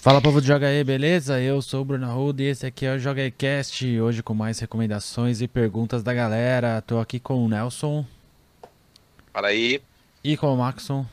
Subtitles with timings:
[0.00, 1.40] Fala povo do Joga aí, beleza?
[1.40, 4.32] Eu sou o Bruno Arruda e esse aqui é o Joga aí Cast, hoje com
[4.32, 6.80] mais recomendações e perguntas da galera.
[6.80, 8.06] Tô aqui com o Nelson.
[9.32, 9.82] Fala aí.
[10.22, 11.04] E com o Maxon.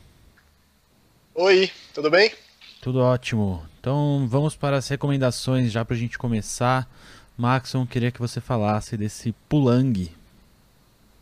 [1.34, 2.32] Oi, tudo bem?
[2.80, 3.66] Tudo ótimo.
[3.80, 6.88] Então vamos para as recomendações já pra gente começar.
[7.36, 10.08] Maxon, queria que você falasse desse Pulang.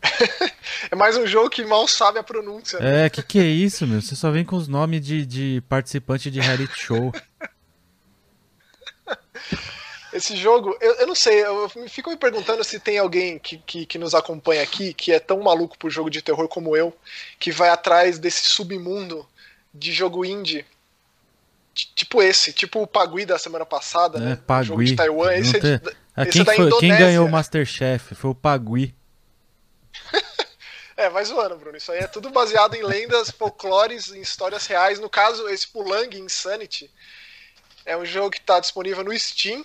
[0.91, 2.79] é mais um jogo que mal sabe a pronúncia.
[2.79, 3.07] Né?
[3.07, 4.03] É, que que é isso, meu?
[4.03, 7.11] Você só vem com os nomes de, de participante de reality show.
[10.15, 13.85] Esse jogo, eu, eu não sei, eu fico me perguntando se tem alguém que, que,
[13.85, 16.95] que, nos acompanha aqui que é tão maluco por jogo de terror como eu,
[17.37, 19.27] que vai atrás desse submundo
[19.73, 20.65] de jogo indie.
[21.73, 24.39] Tipo esse, tipo o Pagui da semana passada, é, né?
[24.47, 24.67] Pagui.
[24.67, 25.33] Jogo de Taiwan.
[25.33, 25.81] Esse, é,
[26.15, 28.95] ah, esse quem, é da foi, quem ganhou o Masterchef foi o Pagui.
[30.95, 31.75] é, vai zoando, Bruno.
[31.75, 34.97] Isso aí é tudo baseado em lendas, folclores, em histórias reais.
[34.97, 36.89] No caso, esse Pulang Insanity
[37.85, 39.63] é um jogo que está disponível no Steam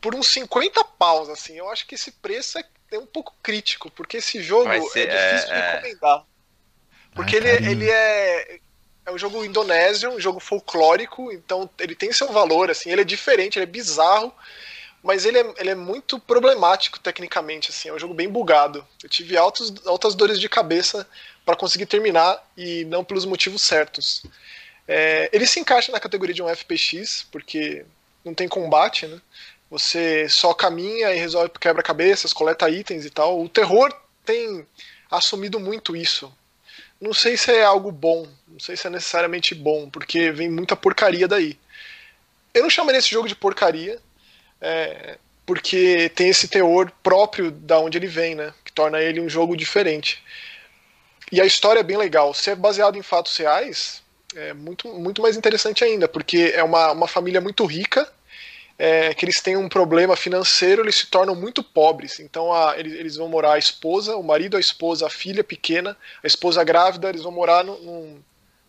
[0.00, 1.56] por uns 50 paus, assim.
[1.56, 5.32] Eu acho que esse preço é, é um pouco crítico, porque esse jogo ser, é
[5.32, 6.24] difícil é, de recomendar.
[7.14, 8.60] Porque ele, ele é.
[9.06, 13.04] É um jogo indonésio, um jogo folclórico, então ele tem seu valor, assim, ele é
[13.04, 14.34] diferente, ele é bizarro,
[15.02, 18.82] mas ele é, ele é muito problemático tecnicamente, assim, é um jogo bem bugado.
[19.02, 21.06] Eu tive altos, altas dores de cabeça
[21.44, 24.24] para conseguir terminar e não pelos motivos certos.
[24.86, 27.84] É, ele se encaixa na categoria de um FPX, porque
[28.24, 29.20] não tem combate, né?
[29.70, 33.42] Você só caminha e resolve quebra-cabeças, coleta itens e tal.
[33.42, 33.92] O terror
[34.24, 34.66] tem
[35.10, 36.32] assumido muito isso.
[37.00, 40.76] Não sei se é algo bom, não sei se é necessariamente bom, porque vem muita
[40.76, 41.58] porcaria daí.
[42.52, 44.00] Eu não chamaria esse jogo de porcaria,
[44.60, 48.54] é, porque tem esse teor próprio da onde ele vem, né?
[48.64, 50.22] Que torna ele um jogo diferente.
[51.32, 52.32] E a história é bem legal.
[52.32, 54.03] Se é baseado em fatos reais,
[54.34, 58.10] é muito, muito mais interessante ainda, porque é uma, uma família muito rica
[58.78, 62.18] é, que eles têm um problema financeiro, eles se tornam muito pobres.
[62.20, 65.96] Então a, eles, eles, vão morar a esposa, o marido, a esposa, a filha pequena,
[66.22, 68.20] a esposa grávida, eles vão morar num,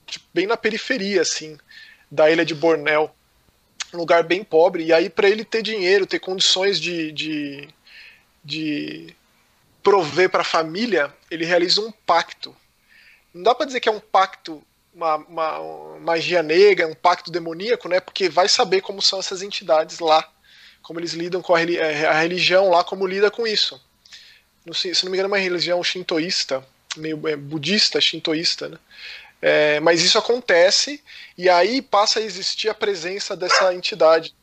[0.05, 1.57] tipo, bem na periferia assim
[2.09, 3.09] da ilha de Bornéu,
[3.93, 4.85] um lugar bem pobre.
[4.85, 7.67] E aí para ele ter dinheiro, ter condições de, de,
[8.43, 9.15] de
[9.83, 12.55] prover para a família, ele realiza um pacto.
[13.33, 14.63] Não dá para dizer que é um pacto
[14.95, 17.99] uma, uma, magia negra, um pacto demoníaco, né?
[17.99, 20.27] Porque vai saber como são essas entidades lá,
[20.81, 23.79] como eles lidam com a, é, a religião lá, como lida com isso.
[24.65, 28.79] Não sei, se não me engano, é uma religião shintoísta, meio é, budista, shintoísta, né?
[29.41, 31.03] É, mas isso acontece
[31.37, 34.33] e aí passa a existir a presença dessa entidade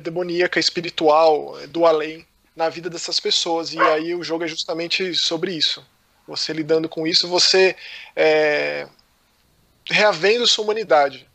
[0.00, 3.72] demoníaca, espiritual, do além na vida dessas pessoas.
[3.72, 5.84] E aí o jogo é justamente sobre isso
[6.36, 7.76] você lidando com isso, você
[8.16, 8.86] é,
[9.88, 11.28] reavendo sua humanidade.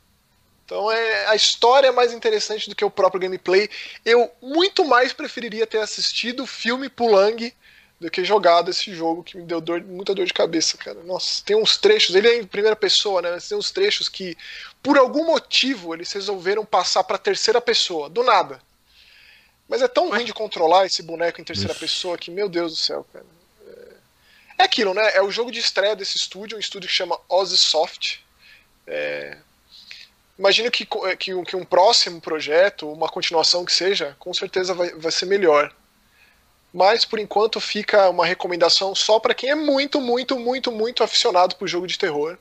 [0.66, 3.69] Então é, a história é mais interessante do que o próprio gameplay.
[4.03, 7.53] Eu muito mais preferiria ter assistido o filme Pulang
[8.00, 11.02] do que jogado esse jogo que me deu dor, muita dor de cabeça, cara.
[11.03, 13.31] Nossa, tem uns trechos, ele é em primeira pessoa, né?
[13.31, 14.38] Mas tem uns trechos que,
[14.84, 18.62] por algum motivo, eles resolveram passar para terceira pessoa, do nada.
[19.68, 22.78] Mas é tão ruim de controlar esse boneco em terceira pessoa que, meu Deus do
[22.78, 23.25] céu, cara.
[24.57, 25.16] É aquilo, né?
[25.16, 28.23] É o jogo de estreia desse estúdio, um estúdio que chama Ozzysoft.
[28.88, 29.38] É...
[30.38, 30.88] Imagino que,
[31.18, 35.25] que, um, que um próximo projeto, uma continuação que seja, com certeza vai, vai ser
[35.25, 35.73] melhor.
[36.73, 41.56] Mas por enquanto fica uma recomendação só para quem é muito, muito, muito, muito aficionado
[41.56, 42.38] por jogo de terror.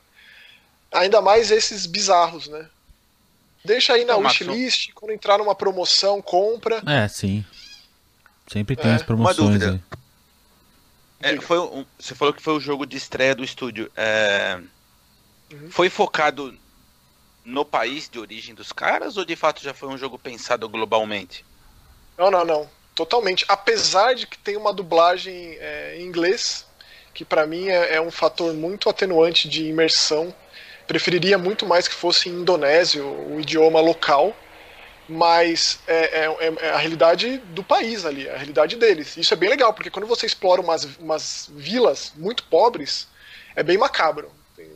[0.92, 2.68] Ainda mais esses bizarros, né?
[3.64, 6.82] Deixa aí na wishlist, quando entrar numa promoção, compra.
[6.86, 7.44] É, sim.
[8.46, 8.94] Sempre tem é.
[8.94, 9.38] as promoções.
[9.38, 9.72] Uma dúvida.
[9.72, 9.98] Aí.
[11.20, 13.90] É, foi um, você falou que foi o jogo de estreia do estúdio.
[13.96, 14.60] É,
[15.52, 15.70] uhum.
[15.70, 16.56] Foi focado
[17.44, 21.44] no país de origem dos caras ou de fato já foi um jogo pensado globalmente?
[22.18, 22.70] Não, não, não.
[22.94, 23.44] Totalmente.
[23.48, 26.66] Apesar de que tem uma dublagem é, em inglês,
[27.12, 30.34] que para mim é, é, um fator muito atenuante de imersão.
[30.86, 34.34] Preferiria muito mais que fosse em indonésio, o idioma local
[35.08, 39.16] mas é, é, é, a realidade do país ali, a realidade deles.
[39.16, 43.06] Isso é bem legal, porque quando você explora umas, umas vilas muito pobres,
[43.54, 44.30] é bem macabro.
[44.56, 44.70] Tem,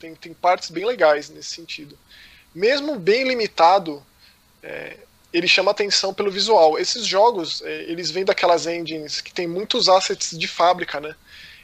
[0.00, 1.96] tem, tem partes bem legais nesse sentido.
[2.54, 4.04] Mesmo bem limitado,
[4.62, 4.96] é,
[5.32, 6.78] ele chama atenção pelo visual.
[6.78, 11.14] Esses jogos, é, eles vêm daquelas engines que tem muitos assets de fábrica, né?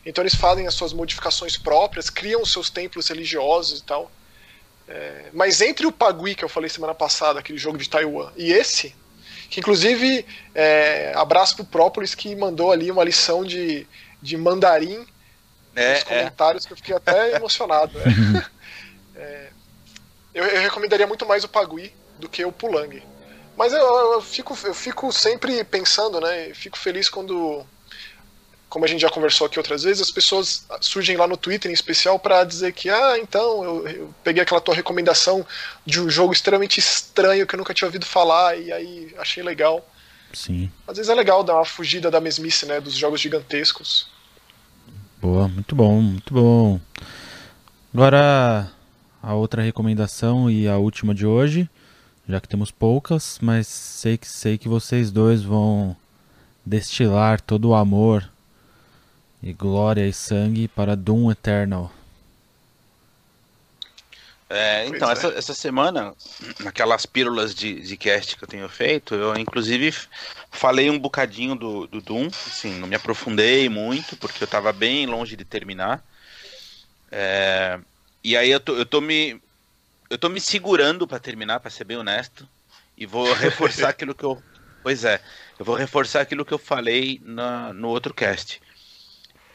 [0.07, 4.11] Então eles fazem as suas modificações próprias, criam os seus templos religiosos e tal.
[4.89, 8.53] É, mas entre o Pagui, que eu falei semana passada, aquele jogo de Taiwan, e
[8.53, 8.95] esse,
[9.51, 10.25] que inclusive,
[10.55, 13.87] é, abraço pro Própolis que mandou ali uma lição de,
[14.21, 15.07] de mandarim
[15.77, 16.05] é, nos é.
[16.05, 17.99] comentários, que eu fiquei até emocionado.
[17.99, 18.47] Né?
[19.21, 19.49] É,
[20.33, 23.03] Eu, eu recomendaria muito mais o Pagui do que o Pulang.
[23.57, 26.55] Mas eu, eu, fico, eu fico sempre pensando, né?
[26.55, 27.67] Fico feliz quando,
[28.69, 31.75] como a gente já conversou aqui outras vezes, as pessoas surgem lá no Twitter em
[31.75, 35.45] especial para dizer que, ah, então, eu, eu, peguei aquela tua recomendação
[35.87, 39.87] de um jogo extremamente estranho que eu nunca tinha ouvido falar e aí achei legal.
[40.33, 40.71] Sim.
[40.87, 42.81] Às vezes é legal dar uma fugida da mesmice, né?
[42.81, 44.11] Dos jogos gigantescos.
[45.21, 46.79] Boa, muito bom, muito bom.
[47.93, 48.71] Agora
[49.23, 51.69] a outra recomendação e a última de hoje,
[52.29, 55.97] já que temos poucas, mas sei que sei que vocês dois vão
[56.67, 58.31] destilar todo o amor
[59.43, 61.93] e glória e sangue para Doom Eternal.
[64.51, 66.15] É, então, essa, essa semana,
[66.61, 69.95] naquelas pílulas de, de cast que eu tenho feito, eu inclusive
[70.51, 75.05] falei um bocadinho do, do Doom, assim, não me aprofundei muito, porque eu estava bem
[75.05, 76.03] longe de terminar.
[77.13, 77.79] É,
[78.25, 79.41] e aí eu tô, eu tô me.
[80.09, 82.49] Eu tô me segurando para terminar, para ser bem honesto.
[82.97, 84.43] E vou reforçar aquilo que eu.
[84.83, 85.21] Pois é,
[85.59, 88.63] eu vou reforçar aquilo que eu falei na, no outro cast.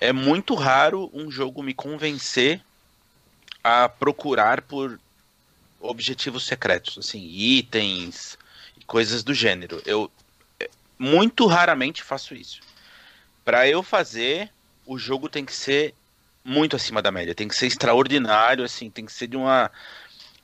[0.04, 2.60] É muito raro um jogo me convencer
[3.64, 5.00] a procurar por
[5.80, 8.38] objetivos secretos, assim, itens,
[8.86, 9.82] coisas do gênero.
[9.86, 10.12] Eu
[10.60, 10.70] é,
[11.00, 12.60] muito raramente faço isso.
[13.46, 14.52] Para eu fazer,
[14.86, 15.96] o jogo tem que ser
[16.44, 19.72] muito acima da média, tem que ser extraordinário, assim, tem que ser de uma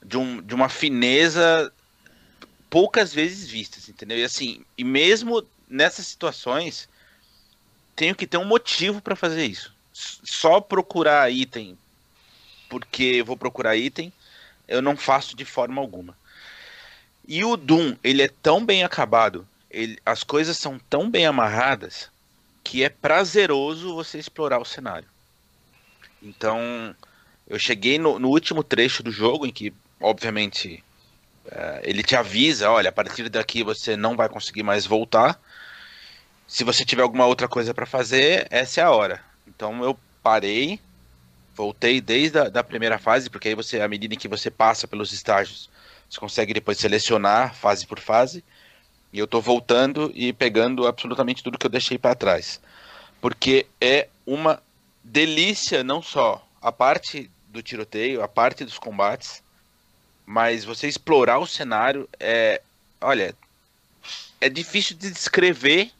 [0.01, 1.69] de, um, de uma fineza
[2.69, 4.17] poucas vezes vistas, entendeu?
[4.17, 6.88] E assim, e mesmo nessas situações,
[7.99, 9.75] tenho que ter um motivo para fazer isso.
[9.91, 11.77] Só procurar item
[12.69, 14.13] porque vou procurar item,
[14.67, 16.15] eu não faço de forma alguma.
[17.27, 22.09] E o Doom, ele é tão bem acabado, ele, as coisas são tão bem amarradas,
[22.63, 25.07] que é prazeroso você explorar o cenário.
[26.21, 26.95] Então,
[27.47, 30.83] eu cheguei no, no último trecho do jogo, em que, obviamente,
[31.49, 35.39] é, ele te avisa: olha, a partir daqui você não vai conseguir mais voltar.
[36.49, 39.23] Se você tiver alguma outra coisa para fazer, essa é a hora.
[39.47, 40.79] Então eu parei,
[41.55, 45.13] voltei desde a da primeira fase, porque aí você, à medida que você passa pelos
[45.13, 45.69] estágios,
[46.09, 48.43] você consegue depois selecionar fase por fase.
[49.13, 52.59] E eu tô voltando e pegando absolutamente tudo que eu deixei para trás.
[53.21, 54.59] Porque é uma
[55.03, 59.43] delícia não só a parte do tiroteio, a parte dos combates,
[60.25, 62.59] mas você explorar o cenário é,
[62.99, 63.35] olha,
[64.41, 65.91] é difícil de descrever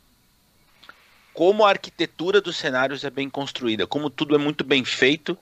[1.40, 5.38] como a arquitetura dos cenários é bem construída, como tudo é muito bem feito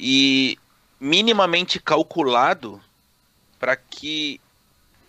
[0.00, 0.58] e
[0.98, 2.82] minimamente calculado
[3.56, 4.40] para que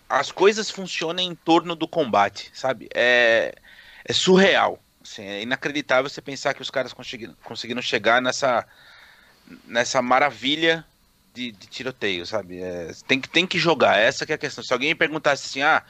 [0.08, 2.88] as coisas funcionem em torno do combate, sabe?
[2.94, 3.56] É,
[4.06, 4.80] é surreal.
[5.02, 8.68] Assim, é inacreditável você pensar que os caras conseguiram, conseguiram chegar nessa,
[9.66, 10.86] nessa maravilha
[11.34, 12.62] de, de tiroteio, sabe?
[12.62, 14.64] É, tem, que, tem que jogar, essa que é a questão.
[14.64, 15.82] Se alguém me perguntasse assim, ah,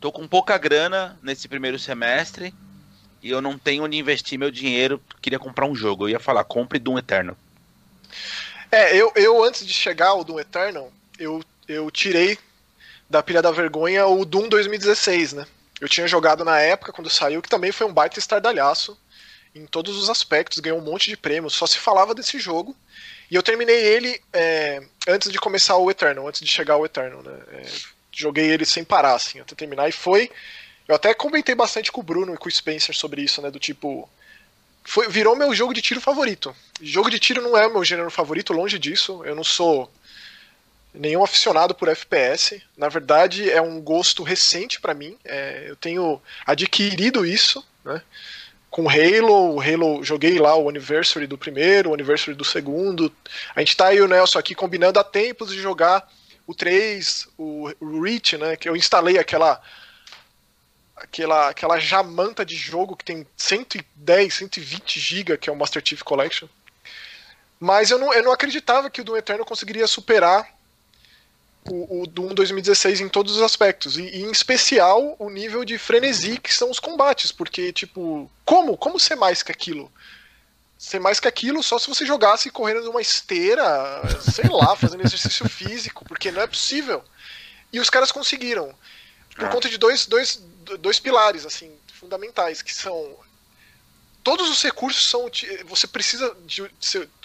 [0.00, 2.54] tô com pouca grana nesse primeiro semestre
[3.22, 6.04] e eu não tenho onde investir meu dinheiro, queria comprar um jogo.
[6.04, 7.36] Eu ia falar, compre Doom Eternal.
[8.70, 12.38] É, eu, eu antes de chegar ao Doom Eternal, eu, eu tirei
[13.08, 15.46] da pilha da vergonha o Doom 2016, né?
[15.80, 18.96] Eu tinha jogado na época, quando saiu, que também foi um baita estardalhaço
[19.54, 22.76] em todos os aspectos, ganhou um monte de prêmios, só se falava desse jogo.
[23.30, 27.22] E eu terminei ele é, antes de começar o Eternal, antes de chegar ao Eternal,
[27.22, 27.38] né?
[27.52, 27.66] É,
[28.12, 30.30] joguei ele sem parar, assim, até terminar, e foi.
[30.90, 33.48] Eu até comentei bastante com o Bruno e com o Spencer sobre isso, né?
[33.48, 34.10] Do tipo.
[34.82, 36.52] Foi, virou meu jogo de tiro favorito.
[36.82, 39.24] Jogo de tiro não é o meu gênero favorito, longe disso.
[39.24, 39.88] Eu não sou
[40.92, 42.60] nenhum aficionado por FPS.
[42.76, 45.16] Na verdade, é um gosto recente para mim.
[45.24, 48.02] É, eu tenho adquirido isso, né?
[48.68, 53.14] Com Halo, o Halo, joguei lá o Anniversary do primeiro, o Anniversary do segundo.
[53.54, 56.10] A gente tá aí o Nelson aqui combinando há tempos de jogar
[56.48, 57.70] o 3, o,
[58.02, 58.56] Reach, né?
[58.56, 59.62] Que eu instalei aquela
[61.04, 66.02] aquela, aquela jamanta de jogo que tem 110, 120 GB, que é o Master Chief
[66.02, 66.48] Collection.
[67.58, 70.48] Mas eu não, eu não acreditava que o Doom Eternal conseguiria superar
[71.68, 73.98] o, o Doom 2016 em todos os aspectos.
[73.98, 77.30] E, e, em especial o nível de frenesi que são os combates.
[77.30, 78.76] Porque, tipo, como?
[78.76, 79.92] Como ser mais que aquilo?
[80.78, 83.64] Ser mais que aquilo só se você jogasse correndo numa esteira,
[84.32, 87.04] sei lá, fazendo exercício físico, porque não é possível.
[87.72, 88.74] E os caras conseguiram.
[89.34, 89.48] Por ah.
[89.48, 90.42] conta de dois, dois,
[90.78, 93.16] dois pilares, assim, fundamentais, que são.
[94.22, 95.30] Todos os recursos são.
[95.66, 96.62] Você precisa de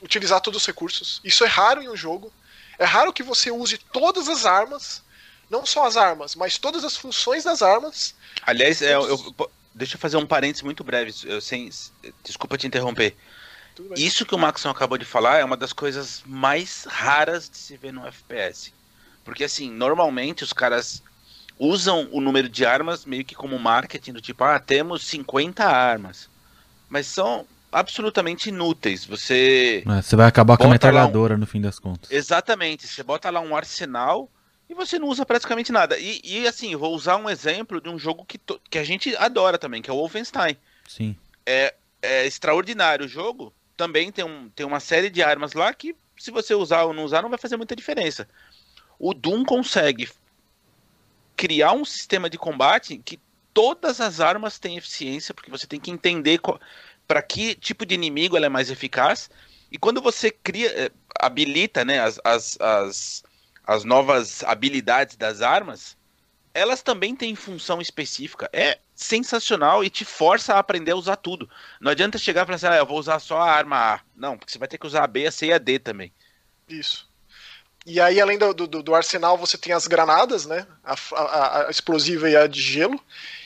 [0.01, 1.19] utilizar todos os recursos.
[1.24, 2.31] Isso é raro em um jogo.
[2.77, 5.01] É raro que você use todas as armas,
[5.50, 8.13] não só as armas, mas todas as funções das armas.
[8.41, 11.69] Aliás, é, eu, eu, deixa eu fazer um parênteses muito breve, eu, sem,
[12.24, 13.15] desculpa te interromper.
[13.95, 17.75] Isso que o Maxon acabou de falar é uma das coisas mais raras de se
[17.75, 18.74] ver no FPS.
[19.24, 21.03] Porque assim, normalmente os caras
[21.57, 26.29] usam o número de armas meio que como marketing, do tipo, ah, temos 50 armas.
[26.89, 29.05] Mas são absolutamente inúteis.
[29.05, 29.83] Você.
[29.88, 31.38] É, você vai acabar com a metralhadora um...
[31.38, 32.12] no fim das contas.
[32.12, 32.88] Exatamente.
[32.88, 34.29] Você bota lá um arsenal
[34.69, 35.97] e você não usa praticamente nada.
[35.97, 38.59] E, e assim, vou usar um exemplo de um jogo que, to...
[38.69, 40.57] que a gente adora também, que é o Wolfenstein.
[40.88, 41.15] Sim.
[41.45, 43.53] É, é extraordinário o jogo.
[43.75, 47.03] Também tem, um, tem uma série de armas lá que, se você usar ou não
[47.03, 48.27] usar, não vai fazer muita diferença.
[48.97, 50.07] O Doom consegue
[51.35, 53.19] criar um sistema de combate que
[53.53, 56.39] todas as armas têm eficiência, porque você tem que entender
[57.07, 59.29] para que tipo de inimigo ela é mais eficaz.
[59.71, 63.23] E quando você cria, eh, habilita né, as, as, as,
[63.65, 65.97] as novas habilidades das armas,
[66.53, 68.49] elas também têm função específica.
[68.53, 71.49] É sensacional e te força a aprender a usar tudo.
[71.81, 73.99] Não adianta chegar e falar assim, ah, eu vou usar só a arma A.
[74.15, 76.13] Não, porque você vai ter que usar a B, a C e a D também.
[76.67, 77.09] Isso.
[77.85, 80.65] E aí, além do, do, do, arsenal, você tem as granadas, né?
[80.83, 82.99] A, a, a, explosiva e a de gelo.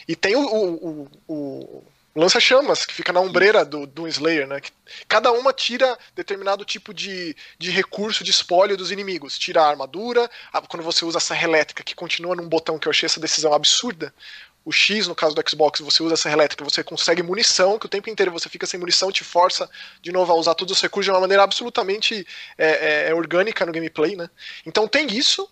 [0.07, 1.83] E tem o, o, o, o
[2.15, 4.61] lança-chamas, que fica na ombreira do, do Slayer, né?
[5.07, 9.37] Cada uma tira determinado tipo de, de recurso, de espólio dos inimigos.
[9.37, 12.87] Tira a armadura, a, quando você usa a serra elétrica, que continua num botão que
[12.87, 14.13] eu achei essa decisão absurda,
[14.65, 17.89] o X, no caso do Xbox, você usa essa elétrica, você consegue munição, que o
[17.89, 19.69] tempo inteiro você fica sem munição, te força
[20.01, 22.25] de novo a usar todos os recursos de uma maneira absolutamente
[22.57, 24.29] é, é, é, orgânica no gameplay, né?
[24.65, 25.49] Então tem isso,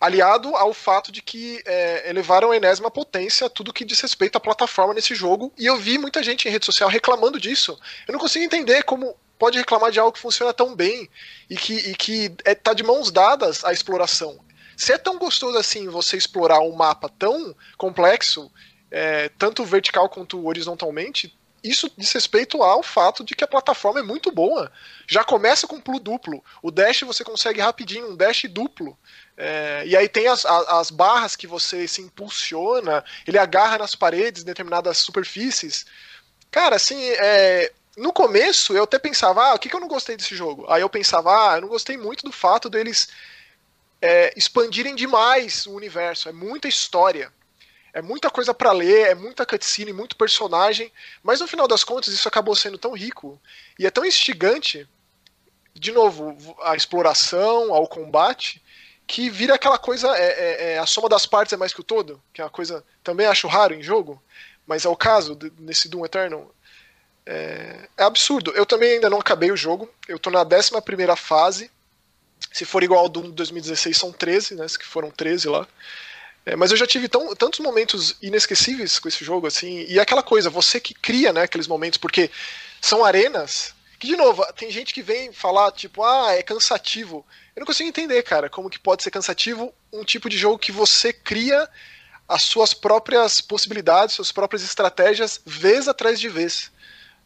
[0.00, 4.40] aliado ao fato de que é, elevaram a enésima potência tudo que diz respeito à
[4.40, 7.78] plataforma nesse jogo, e eu vi muita gente em rede social reclamando disso.
[8.06, 11.08] Eu não consigo entender como pode reclamar de algo que funciona tão bem
[11.50, 14.38] e que, e que é, tá de mãos dadas a exploração.
[14.76, 18.50] Se é tão gostoso assim você explorar um mapa tão complexo,
[18.90, 24.02] é, tanto vertical quanto horizontalmente, isso diz respeito ao fato de que a plataforma é
[24.02, 24.70] muito boa.
[25.06, 26.44] Já começa com pulo duplo.
[26.62, 28.98] O dash você consegue rapidinho, um dash duplo.
[29.34, 34.42] É, e aí tem as, as barras que você se impulsiona, ele agarra nas paredes,
[34.42, 35.86] em determinadas superfícies.
[36.50, 40.18] Cara, assim, é, no começo eu até pensava, ah, o que, que eu não gostei
[40.18, 40.66] desse jogo?
[40.68, 43.08] Aí eu pensava, ah, eu não gostei muito do fato deles
[44.04, 46.28] é, expandirem demais o universo.
[46.28, 47.32] É muita história.
[47.90, 50.92] É muita coisa para ler, é muita cutscene, muito personagem.
[51.22, 53.40] Mas no final das contas, isso acabou sendo tão rico
[53.78, 54.86] e é tão instigante.
[55.72, 58.62] De novo, a exploração, ao combate,
[59.06, 60.14] que vira aquela coisa.
[60.18, 62.50] É, é, é, a soma das partes é mais que o todo, que é uma
[62.50, 64.22] coisa também acho raro em jogo,
[64.66, 66.54] mas é o caso nesse Doom Eternal.
[67.24, 68.50] É, é, absurdo.
[68.50, 69.88] Eu também ainda não acabei o jogo.
[70.06, 71.70] Eu tô na 11 primeira fase.
[72.52, 74.66] Se for igual ao do 2016, são 13, né?
[74.78, 75.66] Que foram 13 lá.
[76.46, 79.86] É, mas eu já tive tão, tantos momentos inesquecíveis com esse jogo, assim.
[79.88, 82.30] E aquela coisa, você que cria, né, aqueles momentos, porque
[82.80, 83.74] são arenas.
[83.98, 87.24] Que, de novo, tem gente que vem falar, tipo, ah, é cansativo.
[87.56, 90.72] Eu não consigo entender, cara, como que pode ser cansativo um tipo de jogo que
[90.72, 91.68] você cria
[92.28, 96.70] as suas próprias possibilidades, suas próprias estratégias, vez atrás de vez.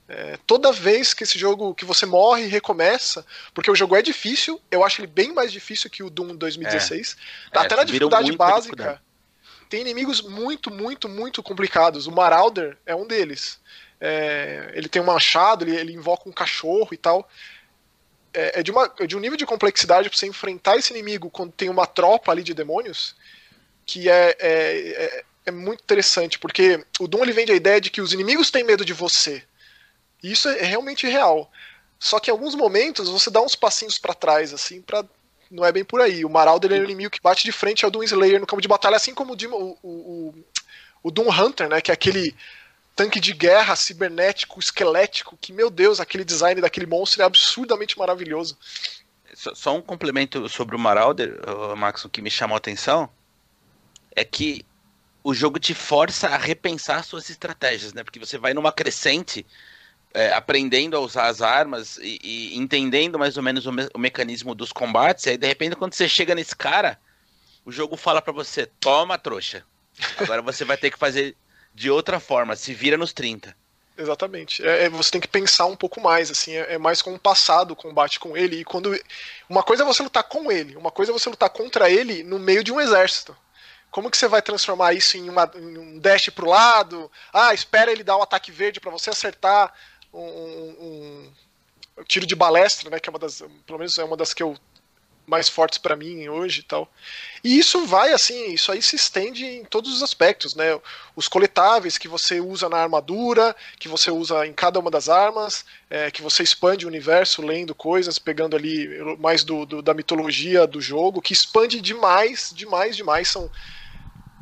[0.09, 4.01] É, toda vez que esse jogo que você morre e recomeça, porque o jogo é
[4.01, 7.17] difícil, eu acho ele bem mais difícil que o Doom 2016.
[7.53, 7.59] É.
[7.59, 9.01] Até é, na dificuldade básica, dificuldade.
[9.69, 12.07] tem inimigos muito, muito, muito complicados.
[12.07, 13.61] O Marauder é um deles.
[14.01, 17.29] É, ele tem um machado, ele, ele, invoca um cachorro e tal.
[18.33, 21.29] É, é de, uma, é de um nível de complexidade para você enfrentar esse inimigo
[21.29, 23.15] quando tem uma tropa ali de demônios
[23.85, 28.03] que é, é, é muito interessante, porque o Doom ele vende a ideia de que
[28.03, 29.43] os inimigos têm medo de você.
[30.23, 31.51] E isso é realmente real.
[31.99, 35.05] Só que em alguns momentos você dá uns passinhos para trás, assim, para
[35.51, 36.25] não é bem por aí.
[36.25, 38.69] O Marauder é o inimigo que bate de frente ao Doom Slayer no campo de
[38.69, 40.35] batalha, assim como o, o, o,
[41.03, 41.81] o Doom Hunter, né?
[41.81, 42.35] Que é aquele
[42.95, 48.59] tanque de guerra cibernético, esquelético, que, meu Deus, aquele design daquele monstro é absurdamente maravilhoso.
[49.35, 51.39] Só um complemento sobre o Marauder,
[51.77, 53.09] Max, o que me chamou a atenção
[54.15, 54.67] é que
[55.23, 58.03] o jogo te força a repensar suas estratégias, né?
[58.03, 59.47] Porque você vai numa crescente
[60.15, 63.99] é, aprendendo a usar as armas e, e entendendo mais ou menos o, me o,
[63.99, 66.99] mecanismo dos combates, e aí de repente quando você chega nesse cara,
[67.65, 69.65] o jogo fala para você, toma trouxa.
[70.17, 71.37] Agora você vai ter que fazer
[71.75, 73.55] de outra forma, se vira nos 30.
[73.99, 74.65] Exatamente.
[74.65, 77.73] É, é, você tem que pensar um pouco mais, assim, é, é mais como passado
[77.73, 78.61] o combate com ele.
[78.61, 78.97] E quando.
[79.49, 82.39] Uma coisa é você lutar com ele, uma coisa é você lutar contra ele no
[82.39, 83.37] meio de um exército.
[83.91, 87.11] Como que você vai transformar isso em, uma, em um dash pro lado?
[87.33, 89.73] Ah, espera ele dar um ataque verde para você acertar
[90.21, 91.33] um,
[91.99, 93.01] um, tiro de balestra, né?
[93.01, 94.57] Que é uma das, pelo menos é uma das que eu
[95.29, 96.91] mais fortes para mim hoje e tal.
[97.45, 100.81] E isso vai assim, isso aí se estende em todos os aspectos, né?
[101.15, 105.65] Os coletáveis que você usa na armadura, que você usa em cada uma das armas,
[105.91, 110.67] é, que você expande o universo lendo coisas, pegando ali mais do, do, da mitologia
[110.67, 113.29] do jogo, que expande demais, demais, demais.
[113.29, 113.51] São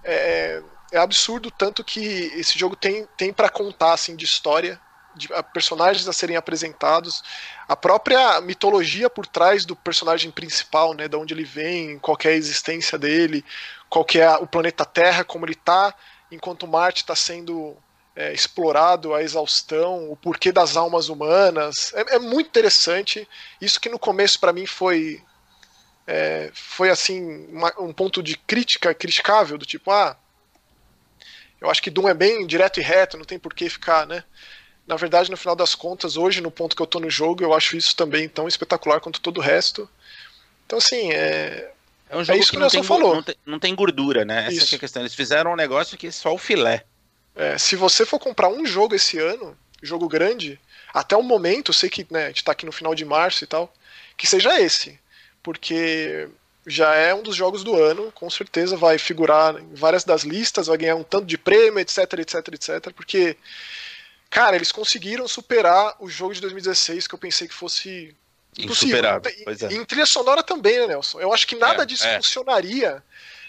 [0.04, 2.00] é, é absurdo tanto que
[2.37, 4.80] esse jogo tem, tem para contar assim de história
[5.16, 7.23] de personagens a serem apresentados,
[7.66, 12.28] a própria mitologia por trás do personagem principal, né, de onde ele vem, qual é
[12.28, 13.44] a existência dele,
[13.88, 15.94] qual é o planeta Terra, como ele está,
[16.30, 17.76] enquanto Marte está sendo
[18.14, 23.28] é, explorado a exaustão, o porquê das almas humanas, é, é muito interessante.
[23.61, 25.23] Isso que no começo para mim foi
[26.06, 30.16] é, foi assim uma, um ponto de crítica criticável do tipo ah
[31.61, 34.23] eu acho que Doom é bem direto e reto, não tem por que ficar, né?
[34.87, 37.52] Na verdade, no final das contas, hoje, no ponto que eu tô no jogo, eu
[37.52, 39.88] acho isso também tão espetacular quanto todo o resto.
[40.64, 41.73] Então, assim, é.
[42.09, 43.16] É um jogo é isso que, que o Nelson falou.
[43.16, 44.47] Não tem, não tem, gordura, né?
[44.47, 45.02] Essa é a questão.
[45.02, 46.85] Eles fizeram um negócio que é só o filé.
[47.35, 50.59] É, se você for comprar um jogo esse ano, jogo grande,
[50.95, 53.47] até o momento, sei que né, a gente tá aqui no final de março e
[53.47, 53.73] tal,
[54.16, 54.99] que seja esse.
[55.43, 56.28] Porque
[56.64, 60.69] já é um dos jogos do ano, com certeza vai figurar em várias das listas,
[60.69, 63.37] vai ganhar um tanto de prêmio, etc, etc, etc, porque
[64.30, 68.14] Cara, eles conseguiram superar o jogo de 2016 que eu pensei que fosse
[68.59, 69.33] insuperável.
[69.45, 69.73] Pois é.
[69.73, 71.21] E em trilha sonora também, né, Nelson?
[71.21, 72.16] Eu acho que nada é, disso é.
[72.16, 73.02] funcionaria.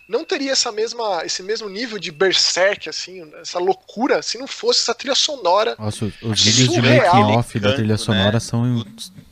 [0.07, 4.79] Não teria essa mesma, esse mesmo nível de berserk, assim, essa loucura, se não fosse
[4.79, 5.75] essa trilha sonora.
[5.77, 8.39] Nossa, os vídeos de make-off da trilha sonora né?
[8.39, 8.85] são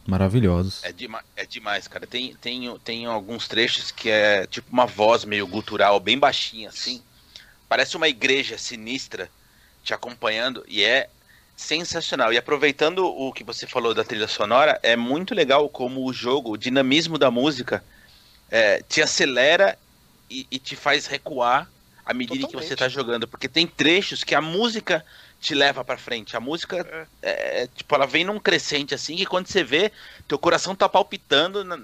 [0.05, 0.83] maravilhosos.
[0.83, 2.05] É, dema é demais, cara.
[2.05, 7.01] Tem, tem, tem alguns trechos que é tipo uma voz meio gutural, bem baixinha, assim.
[7.69, 9.29] Parece uma igreja sinistra
[9.81, 11.09] te acompanhando e é
[11.55, 12.33] sensacional.
[12.33, 16.51] E aproveitando o que você falou da trilha sonora, é muito legal como o jogo,
[16.51, 17.83] o dinamismo da música,
[18.51, 19.77] é, te acelera
[20.29, 21.69] e, e, te faz recuar
[22.05, 22.61] à medida Totalmente.
[22.61, 23.27] que você está jogando.
[23.27, 25.05] Porque tem trechos que a música
[25.39, 26.35] te leva para frente.
[26.35, 27.63] A música, é.
[27.63, 27.67] é.
[27.67, 29.91] Tipo, ela vem num crescente assim, que quando você vê,
[30.27, 31.63] teu coração tá palpitando.
[31.63, 31.79] Na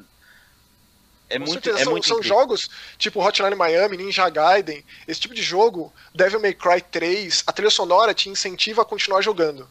[1.36, 5.20] é Com muito, certeza, é são, muito são jogos tipo Hotline Miami, Ninja Gaiden, esse
[5.20, 9.68] tipo de jogo, Devil May Cry 3, a trilha sonora te incentiva a continuar jogando.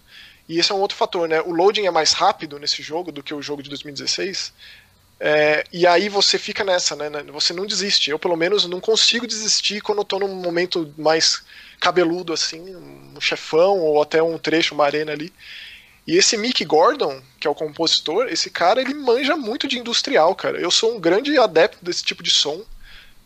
[0.49, 1.41] E esse é um outro fator, né?
[1.43, 4.53] O loading é mais rápido nesse jogo do que o jogo de 2016.
[5.21, 7.09] É, e aí você fica nessa, né?
[7.31, 8.11] Você não desiste.
[8.11, 11.43] Eu, pelo menos, não consigo desistir quando eu tô num momento mais
[11.79, 15.33] cabeludo, assim, um chefão ou até um trecho, uma arena ali.
[16.11, 20.35] E esse Mick Gordon, que é o compositor, esse cara ele manja muito de industrial,
[20.35, 20.61] cara.
[20.61, 22.65] Eu sou um grande adepto desse tipo de som,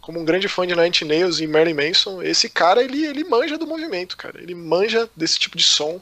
[0.03, 2.23] como um grande fã de Nine Nails e Marilyn Manson.
[2.23, 4.39] Esse cara ele, ele manja do movimento, cara.
[4.39, 5.99] Ele manja desse tipo de som.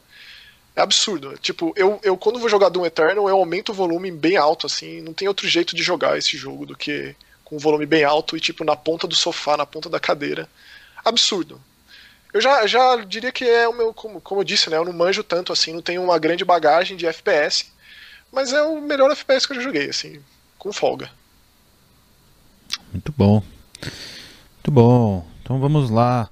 [0.74, 1.38] É absurdo.
[1.40, 5.00] Tipo, eu, eu quando vou jogar Doom Eternal, eu aumento o volume bem alto, assim.
[5.02, 7.14] Não tem outro jeito de jogar esse jogo do que
[7.44, 10.48] com o volume bem alto e, tipo, na ponta do sofá, na ponta da cadeira.
[11.04, 11.60] Absurdo.
[12.32, 14.76] Eu já, já diria que é o meu, como, como eu disse, né?
[14.76, 17.66] Eu não manjo tanto assim, não tenho uma grande bagagem de FPS,
[18.32, 20.20] mas é o melhor FPS que eu já joguei, assim,
[20.58, 21.10] com folga.
[22.90, 23.42] Muito bom.
[24.54, 25.26] Muito bom.
[25.42, 26.30] Então vamos lá.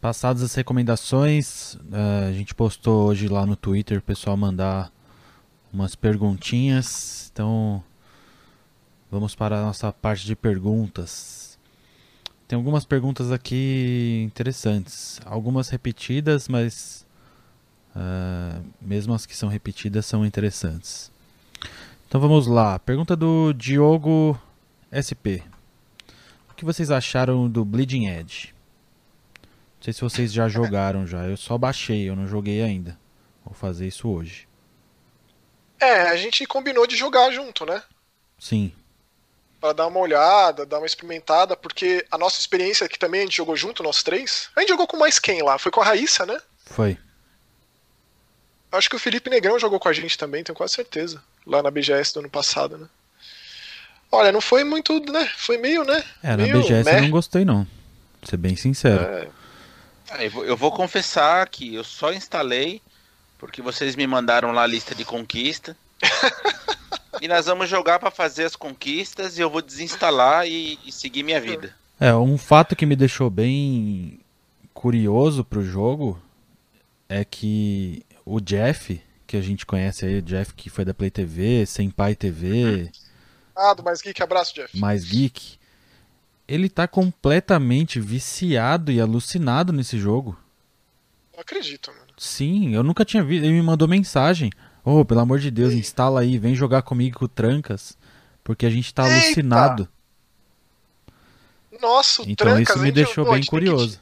[0.00, 4.92] Passadas as recomendações, uh, a gente postou hoje lá no Twitter o pessoal mandar
[5.72, 7.30] umas perguntinhas.
[7.32, 7.82] Então
[9.10, 11.41] vamos para a nossa parte de perguntas.
[12.52, 15.18] Tem algumas perguntas aqui interessantes.
[15.24, 17.06] Algumas repetidas, mas
[17.96, 21.10] uh, mesmo as que são repetidas são interessantes.
[22.06, 22.78] Então vamos lá.
[22.78, 24.38] Pergunta do Diogo
[24.92, 25.40] SP.
[26.50, 28.54] O que vocês acharam do Bleeding Edge?
[29.78, 31.24] Não sei se vocês já jogaram já.
[31.24, 32.98] Eu só baixei, eu não joguei ainda.
[33.46, 34.46] Vou fazer isso hoje.
[35.80, 37.82] É, a gente combinou de jogar junto, né?
[38.38, 38.74] Sim
[39.62, 43.36] para dar uma olhada, dar uma experimentada, porque a nossa experiência que também a gente
[43.36, 45.56] jogou junto, nós três, a gente jogou com mais quem lá?
[45.56, 46.36] Foi com a Raíssa, né?
[46.66, 46.98] Foi.
[48.72, 51.22] Acho que o Felipe Negrão jogou com a gente também, tenho quase certeza.
[51.46, 52.88] Lá na BGS do ano passado, né?
[54.10, 55.30] Olha, não foi muito, né?
[55.36, 56.02] Foi meio, né?
[56.24, 56.98] É, meio na BGS meh.
[56.98, 57.64] eu não gostei, não.
[58.20, 59.00] Pra ser bem sincero.
[59.00, 59.28] É...
[60.10, 62.82] Ah, eu, vou, eu vou confessar que eu só instalei
[63.38, 65.76] porque vocês me mandaram lá a lista de conquista.
[67.20, 71.22] e nós vamos jogar para fazer as conquistas e eu vou desinstalar e, e, seguir
[71.22, 71.74] minha vida.
[72.00, 74.20] É, um fato que me deixou bem
[74.72, 76.20] curioso pro jogo
[77.08, 81.10] é que o Jeff, que a gente conhece aí, o Jeff que foi da Play
[81.10, 82.90] TV, Senpai TV.
[83.54, 84.78] Ah, do Mais Geek, abraço, Jeff.
[84.78, 85.58] Mais Geek.
[86.48, 90.36] Ele tá completamente viciado e alucinado nesse jogo.
[91.32, 92.12] Não acredito, mano.
[92.18, 93.44] Sim, eu nunca tinha visto.
[93.44, 94.50] Ele me mandou mensagem.
[94.84, 97.96] Oh, pelo amor de Deus, instala aí, vem jogar comigo com trancas,
[98.42, 99.24] porque a gente tá Eita!
[99.26, 99.88] alucinado.
[101.80, 104.00] Nossa, o Então Trancas, isso a me gente- deixou bem gente tem que curioso.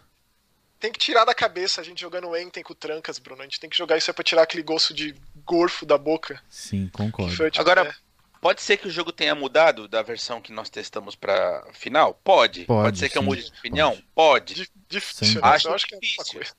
[0.79, 3.41] tem que tirar da cabeça a gente jogando Enten com o Trancas, Bruno.
[3.43, 5.15] A gente tem que jogar isso aí pra tirar aquele gosto de
[5.47, 6.41] gorfo da boca.
[6.49, 7.35] Sim, concordo.
[7.37, 7.95] foi, tipo, Agora- é,
[8.41, 12.15] Pode ser que o jogo tenha mudado da versão que nós testamos pra final?
[12.25, 12.65] Pode.
[12.65, 13.91] Pode, ser que eu mude de opinião?
[14.15, 14.55] pode.
[14.55, 14.71] Pode.
[14.89, 15.49] difícil, né?
[15.49, 16.39] Acho Eu acho que é a mesma difícil.
[16.41, 16.55] coisa.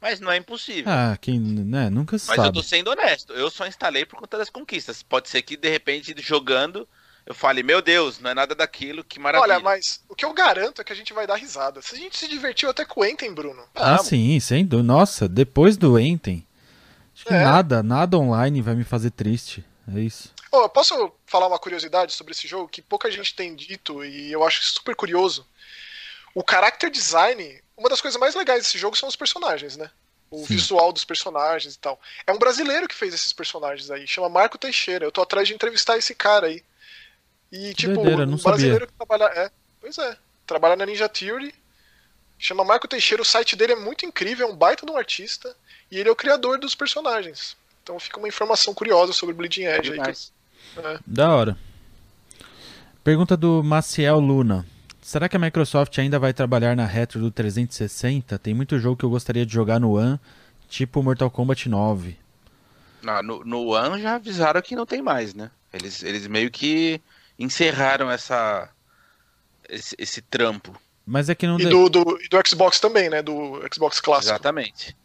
[0.00, 0.90] Mas não é impossível.
[0.92, 2.56] Ah, quem, né, nunca se Mas eu sabe.
[2.58, 3.32] tô sendo honesto.
[3.32, 5.02] Eu só instalei por conta das conquistas.
[5.02, 6.88] Pode ser que, de repente, jogando,
[7.26, 9.54] eu fale, meu Deus, não é nada daquilo, que maravilha.
[9.54, 11.80] Olha, mas o que eu garanto é que a gente vai dar risada.
[11.82, 13.62] Se a gente se divertiu até com o Enten, Bruno.
[13.74, 14.06] Ah, Vamos.
[14.06, 14.86] sim, sem dúvida.
[14.86, 16.44] Nossa, depois do Enten,
[17.14, 17.44] acho que É.
[17.44, 19.64] nada, nada online vai me fazer triste.
[19.94, 20.32] É isso.
[20.52, 24.42] Eu posso falar uma curiosidade sobre esse jogo que pouca gente tem dito e eu
[24.44, 25.46] acho super curioso?
[26.34, 29.90] O character design, uma das coisas mais legais desse jogo são os personagens, né?
[30.30, 30.54] O Sim.
[30.54, 32.00] visual dos personagens e tal.
[32.26, 35.04] É um brasileiro que fez esses personagens aí, chama Marco Teixeira.
[35.04, 36.62] Eu tô atrás de entrevistar esse cara aí.
[37.50, 38.86] E, Que tipo, doideira, não um brasileiro sabia.
[38.86, 39.24] que trabalha.
[39.40, 40.16] É, pois é.
[40.46, 41.52] Trabalha na Ninja Theory.
[42.38, 45.54] Chama Marco Teixeira, o site dele é muito incrível, é um baita de um artista.
[45.90, 47.56] E ele é o criador dos personagens.
[47.82, 49.82] Então fica uma informação curiosa sobre Bleeding Edge aí.
[49.82, 50.32] que- Demais.
[51.06, 51.58] Da hora.
[53.02, 54.64] Pergunta do Maciel Luna.
[55.10, 58.38] Será que a Microsoft ainda vai trabalhar na retro do 360?
[58.38, 60.20] Tem muito jogo que eu gostaria de jogar no One,
[60.68, 62.16] tipo Mortal Kombat 9.
[63.02, 65.50] Não, no, no One já avisaram que não tem mais, né?
[65.72, 67.00] Eles, eles meio que
[67.36, 68.70] encerraram essa
[69.68, 70.80] esse, esse trampo.
[71.04, 71.88] Mas é que não E deu.
[71.90, 73.20] do, do, e do Xbox também, né?
[73.20, 74.30] Do Xbox clássico.
[74.32, 74.96] Exatamente.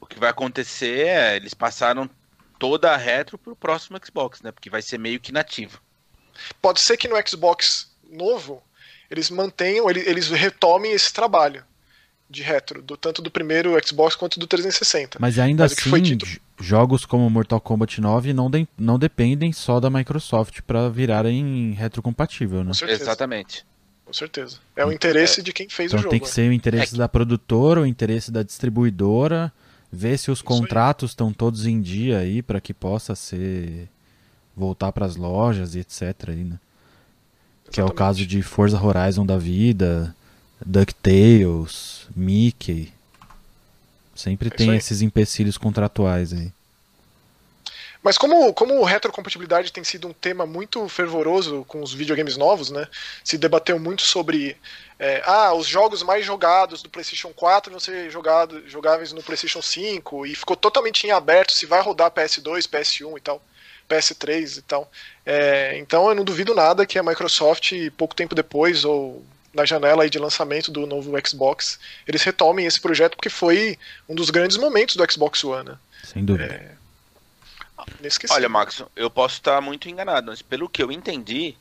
[0.00, 2.10] O que vai acontecer é eles passaram
[2.58, 4.50] toda a retro pro próximo Xbox, né?
[4.50, 5.80] Porque vai ser meio que nativo.
[6.60, 8.60] Pode ser que no Xbox novo
[9.10, 11.62] eles mantenham, ele- eles retomem esse trabalho
[12.28, 15.18] de retro, do, tanto do primeiro Xbox quanto do 360.
[15.20, 16.18] Mas ainda Mas assim,
[16.58, 22.60] jogos como Mortal Kombat 9 não, de- não dependem só da Microsoft para virarem retrocompatível,
[22.64, 22.68] né?
[22.68, 23.02] Com certeza.
[23.02, 23.64] Exatamente.
[24.04, 24.58] Com certeza.
[24.76, 26.10] É o interesse de quem fez Então o jogo.
[26.10, 26.32] tem que né?
[26.32, 29.52] ser o interesse É da produtora, o interesse da distribuidora,
[29.92, 30.44] ver se os aí.
[30.44, 33.88] contratos estão todos em dia aí para que possa ser
[34.56, 36.58] voltar para as lojas e etc aí, né?
[37.70, 40.14] Que é o caso de Forza Horizon da vida,
[40.64, 42.92] DuckTales, Mickey.
[44.14, 46.52] Sempre É tem esses empecilhos contratuais aí.
[48.04, 52.86] Mas como, como retrocompatibilidade tem sido um tema muito fervoroso com os videogames novos, né?
[53.24, 54.58] Se debateu muito sobre
[54.98, 59.62] é, ah, os jogos mais jogados do PlayStation 4 vão ser jogado, jogáveis no PlayStation
[59.62, 63.42] 5 e ficou totalmente em aberto se vai rodar PS2, PS1 e tal,
[63.88, 64.90] PS3 e tal.
[65.24, 70.02] É, então eu não duvido nada que a Microsoft, pouco tempo depois ou na janela
[70.02, 74.56] aí de lançamento do novo Xbox, eles retomem esse projeto porque foi um dos grandes
[74.56, 75.78] momentos do Xbox One, né?
[76.02, 76.76] Sem dúvida.
[78.00, 78.36] Inesquecível.
[78.36, 81.54] Olha, Max, eu posso estar muito enganado, mas pelo que eu entendi,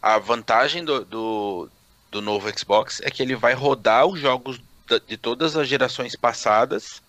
[0.00, 1.68] a vantagem do, do,
[2.10, 4.60] do novo Xbox é que ele vai rodar os jogos
[5.06, 7.02] de todas as gerações passadas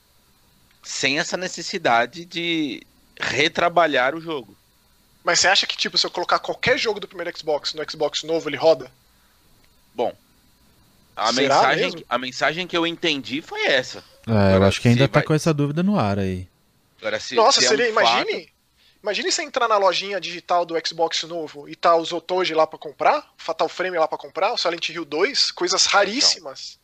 [0.81, 2.81] sem essa necessidade de
[3.19, 4.55] retrabalhar o jogo.
[5.23, 8.23] Mas você acha que, tipo, se eu colocar qualquer jogo do primeiro Xbox no Xbox
[8.23, 8.89] novo, ele roda?
[9.93, 10.15] Bom,
[11.15, 12.03] a Será mensagem, mesmo?
[12.07, 14.03] a mensagem que eu entendi foi essa.
[14.27, 16.47] É, eu agora, acho que ainda tá vai- com essa dúvida no ar aí.
[16.99, 18.49] Agora, se, Nossa, se é um seria, fato- imagine.
[19.03, 22.79] Imagine você entrar na lojinha digital do Xbox novo e tá o Zotoji lá pra
[22.79, 26.79] comprar, o Fatal Frame lá pra comprar, o Silent Hill 2, coisas raríssimas.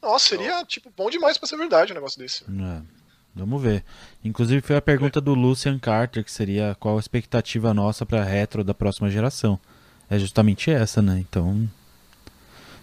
[0.00, 2.44] Nossa, seria, tipo, bom demais pra ser verdade um negócio desse.
[2.44, 2.82] É,
[3.44, 3.84] vamos ver.
[4.24, 8.62] Inclusive foi a pergunta do Lucian Carter, que seria qual a expectativa nossa pra retro
[8.64, 9.58] da próxima geração.
[10.10, 11.18] É justamente essa, né?
[11.18, 11.68] Então,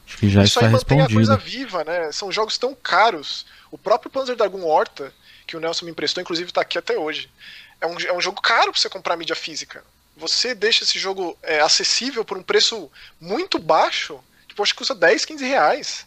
[0.05, 1.65] acho que já Isso está aí mantém a coisa respondido.
[1.65, 2.11] viva, né?
[2.11, 3.45] São jogos tão caros.
[3.71, 5.11] O próprio Panzer Dragoon Horta,
[5.47, 7.29] que o Nelson me emprestou, inclusive tá aqui até hoje.
[7.81, 9.83] É um, é um jogo caro pra você comprar mídia física.
[10.17, 12.89] Você deixa esse jogo é, acessível por um preço
[13.19, 16.05] muito baixo, tipo, acho que custa 10, 15 reais.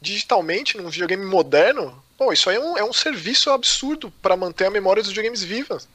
[0.00, 4.66] Digitalmente, num videogame moderno, pô, isso aí é um, é um serviço absurdo pra manter
[4.66, 5.88] a memória dos videogames vivas.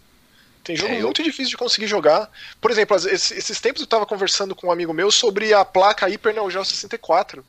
[0.64, 2.32] Tem jogo É, eu- muito difícil de conseguir jogar.
[2.62, 6.08] Por exemplo, esses, esses tempos eu tava conversando com um amigo meu sobre a placa
[6.08, 7.46] Hyper Neo Geo 64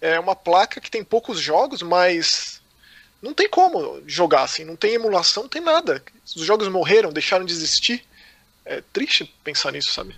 [0.00, 2.62] é uma placa que tem poucos jogos, mas
[3.20, 6.02] não tem como jogar assim, não tem emulação, não tem nada.
[6.24, 8.02] Os jogos morreram, deixaram de existir.
[8.64, 10.14] É triste pensar nisso, sabe?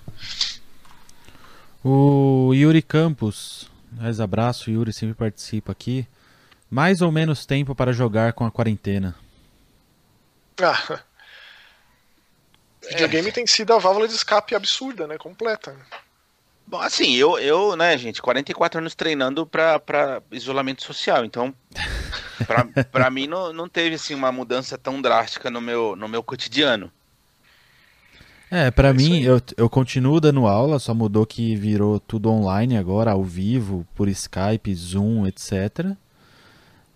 [1.84, 6.06] O Yuri Campos, mais abraço, Yuri sempre participa aqui.
[6.72, 9.14] Mais ou menos tempo para jogar com a quarentena.
[10.58, 11.00] Ah.
[12.88, 15.18] Videogame tem sido a válvula de escape absurda, né?
[15.18, 15.76] Completa.
[16.66, 21.54] Bom, assim, eu, eu, né, gente, 44 anos treinando pra, pra isolamento social, então,
[22.46, 26.22] pra, pra mim não, não teve, assim, uma mudança tão drástica no meu, no meu
[26.22, 26.90] cotidiano.
[28.50, 32.78] É, para é mim, eu, eu continuo dando aula, só mudou que virou tudo online
[32.78, 35.94] agora, ao vivo, por Skype, Zoom, etc.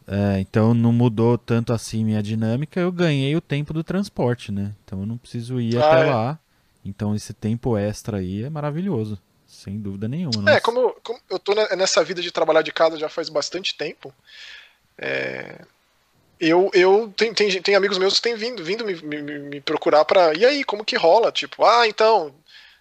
[0.08, 4.72] É, então não mudou tanto assim minha dinâmica, eu ganhei o tempo do transporte, né?
[4.84, 6.10] Então eu não preciso ir ah, até é.
[6.10, 6.38] lá.
[6.84, 10.50] Então esse tempo extra aí é maravilhoso, sem dúvida nenhuma.
[10.50, 14.14] É, como, como, eu tô nessa vida de trabalhar de casa já faz bastante tempo,
[14.96, 15.64] é,
[16.38, 20.04] eu, eu tem, tem, tem, amigos meus que têm vindo, vindo me, me, me procurar
[20.04, 21.32] para e aí, como que rola?
[21.32, 22.32] Tipo, ah, então,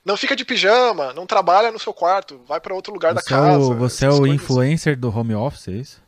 [0.04, 3.22] não fica de pijama, não trabalha no seu quarto, vai para outro lugar você da
[3.24, 3.52] casa.
[3.52, 6.05] É o, você é o influencer do home office, é isso?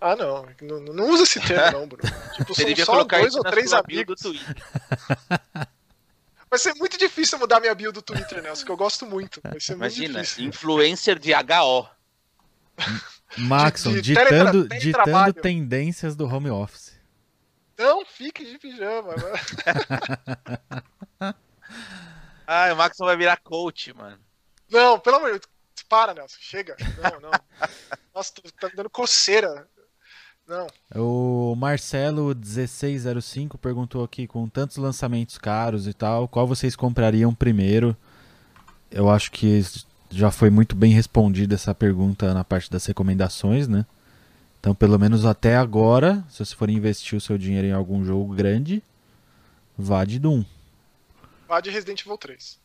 [0.00, 0.48] Ah, não.
[0.62, 2.10] Não, não usa esse termo, não, Bruno.
[2.36, 4.22] Tipo, são só dois ou três amigos.
[6.50, 9.40] Vai ser muito difícil mudar minha bio do Twitter, Nelson, que eu gosto muito.
[9.70, 11.88] Imagina, influencer de HO.
[13.38, 16.98] Maxon, ditando, ditando tendências do home office.
[17.78, 19.14] Não fique de pijama.
[22.46, 24.18] ah, o Maxon vai virar coach, mano.
[24.68, 25.50] Não, pelo amor de Deus.
[25.88, 26.36] Para, Nelson.
[26.40, 26.76] Chega.
[27.02, 27.30] Não, não.
[28.14, 29.68] Nossa, tá me dando coceira.
[30.50, 30.66] Não.
[30.96, 37.96] O Marcelo 1605 perguntou aqui com tantos lançamentos caros e tal, qual vocês comprariam primeiro?
[38.90, 39.62] Eu acho que
[40.10, 43.86] já foi muito bem respondida essa pergunta na parte das recomendações, né?
[44.58, 48.34] Então, pelo menos até agora, se você for investir o seu dinheiro em algum jogo
[48.34, 48.82] grande,
[49.78, 50.44] vá de Doom.
[51.48, 52.58] Vá de Resident Evil 3.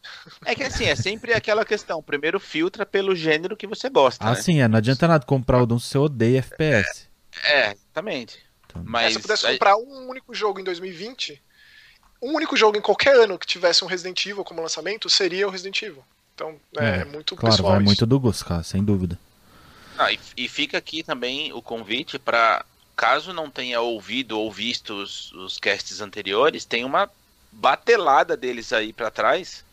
[0.43, 2.02] É que assim, é sempre aquela questão.
[2.02, 4.26] Primeiro filtra pelo gênero que você gosta.
[4.26, 4.41] Ah, né?
[4.41, 4.67] sim, é.
[4.67, 7.13] Não adianta nada comprar o Doom se você odeia FPS.
[7.43, 8.39] É, exatamente.
[8.65, 11.41] Então, Mas, se você pudesse comprar um único jogo em 2020,
[12.21, 15.52] um único jogo em qualquer ano que tivesse um Resident Evil como lançamento, seria o
[15.52, 16.04] Resident Evil.
[16.34, 17.71] Então é, é muito claro, pessoal.
[17.71, 17.86] vai isso.
[17.86, 19.17] muito do gosto, cara, sem dúvida.
[19.98, 24.93] Ah, e, e, fica aqui também o convite para caso não tenha ouvido ou visto
[24.93, 27.10] os, os casts anteriores, tem uma
[27.52, 29.63] batelada deles aí para trás.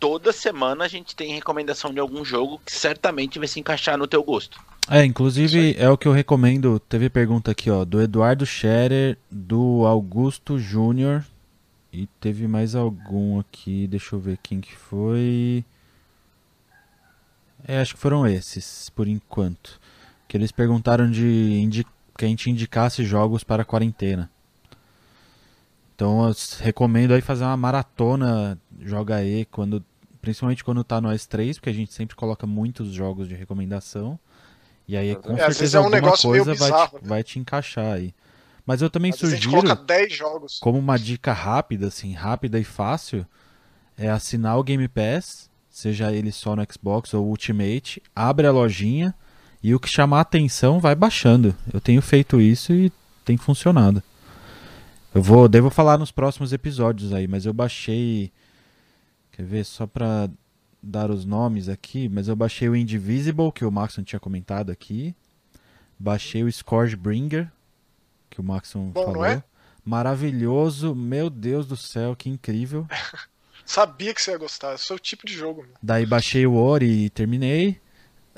[0.00, 4.06] Toda semana a gente tem recomendação de algum jogo que certamente vai se encaixar no
[4.06, 4.60] teu gosto.
[4.90, 6.80] É, inclusive é o que eu recomendo.
[6.80, 11.24] Teve pergunta aqui, ó, do Eduardo Scherer, do Augusto Júnior.
[11.92, 15.64] E teve mais algum aqui, deixa eu ver quem que foi.
[17.66, 19.78] É, acho que foram esses, por enquanto.
[20.26, 21.84] Que eles perguntaram de
[22.16, 24.30] que a gente indicasse jogos para a quarentena.
[25.94, 29.84] Então eu recomendo aí fazer uma maratona Joga aí quando
[30.20, 34.18] principalmente quando tá no S3, porque a gente sempre coloca muitos jogos de recomendação.
[34.88, 37.00] E aí, com é, certeza, é um alguma coisa bizarro, vai, te, né?
[37.04, 38.14] vai te encaixar aí.
[38.64, 39.62] Mas eu também às sugiro,
[40.60, 43.26] como uma dica rápida, assim, rápida e fácil,
[43.96, 49.14] é assinar o Game Pass, seja ele só no Xbox ou Ultimate, abre a lojinha
[49.62, 51.54] e o que chamar atenção vai baixando.
[51.72, 52.92] Eu tenho feito isso e
[53.24, 54.02] tem funcionado.
[55.14, 58.30] Eu vou, devo falar nos próximos episódios aí, mas eu baixei,
[59.32, 60.28] quer ver, só pra
[60.82, 65.14] dar os nomes aqui, mas eu baixei o Indivisible, que o Maxon tinha comentado aqui.
[65.98, 67.50] Baixei o Scourgebringer,
[68.30, 69.24] que o Maxon Bom, falou.
[69.24, 69.42] É?
[69.84, 72.86] Maravilhoso, meu Deus do céu, que incrível.
[73.64, 75.66] Sabia que você ia gostar, é o tipo de jogo.
[75.82, 77.78] Daí baixei o Ori e terminei.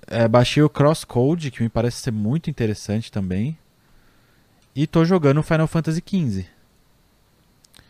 [0.07, 3.57] É, baixei o Crosscode, que me parece ser muito interessante também.
[4.75, 6.47] E tô jogando Final Fantasy XV.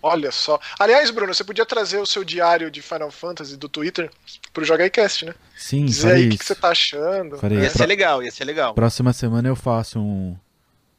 [0.03, 0.59] Olha só.
[0.79, 4.11] Aliás, Bruno, você podia trazer o seu diário de Final Fantasy do Twitter
[4.53, 5.35] pro JogaICast, né?
[5.57, 7.39] Sim, Dizer aí o que, que, você tá achando.
[7.39, 7.59] Farei.
[7.59, 8.75] Ia ser legal, ia ser legal.
[8.75, 10.37] Próxima semana eu faço um,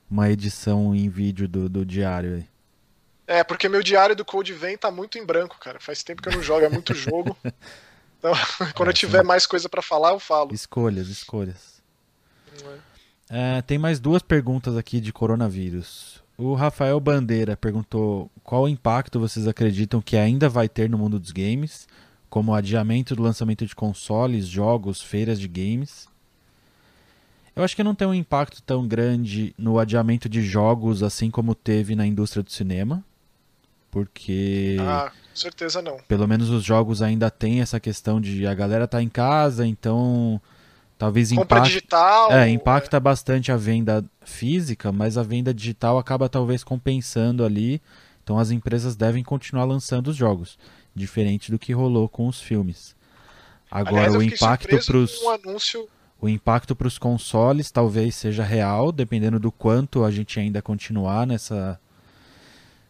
[0.09, 2.45] uma edição em vídeo do, do diário aí.
[3.25, 5.79] É, porque meu diário do Code Vein tá muito em branco, cara.
[5.79, 7.35] Faz tempo que eu não jogo, é muito jogo.
[8.21, 8.33] Então,
[8.75, 10.53] quando é, eu tiver mais coisa para falar, eu falo.
[10.53, 11.81] Escolhas, escolhas.
[12.63, 13.57] É.
[13.57, 16.21] É, tem mais duas perguntas aqui de coronavírus.
[16.37, 21.31] O Rafael Bandeira perguntou qual impacto vocês acreditam que ainda vai ter no mundo dos
[21.31, 21.87] games,
[22.29, 26.07] como o adiamento do lançamento de consoles, jogos, feiras de games.
[27.55, 31.53] Eu acho que não tem um impacto tão grande no adiamento de jogos assim como
[31.53, 33.03] teve na indústria do cinema,
[33.91, 35.97] porque ah, com certeza não.
[36.07, 40.41] Pelo menos os jogos ainda tem essa questão de a galera tá em casa, então
[41.01, 42.31] Talvez Compra impacta, digital.
[42.31, 42.99] É, impacta é.
[42.99, 47.81] bastante a venda física, mas a venda digital acaba talvez compensando ali.
[48.23, 50.59] Então as empresas devem continuar lançando os jogos,
[50.93, 52.95] diferente do que rolou com os filmes.
[53.71, 55.87] Agora Aliás, o impacto para os um anúncio...
[56.21, 61.25] o impacto para os consoles talvez seja real, dependendo do quanto a gente ainda continuar
[61.25, 61.79] nessa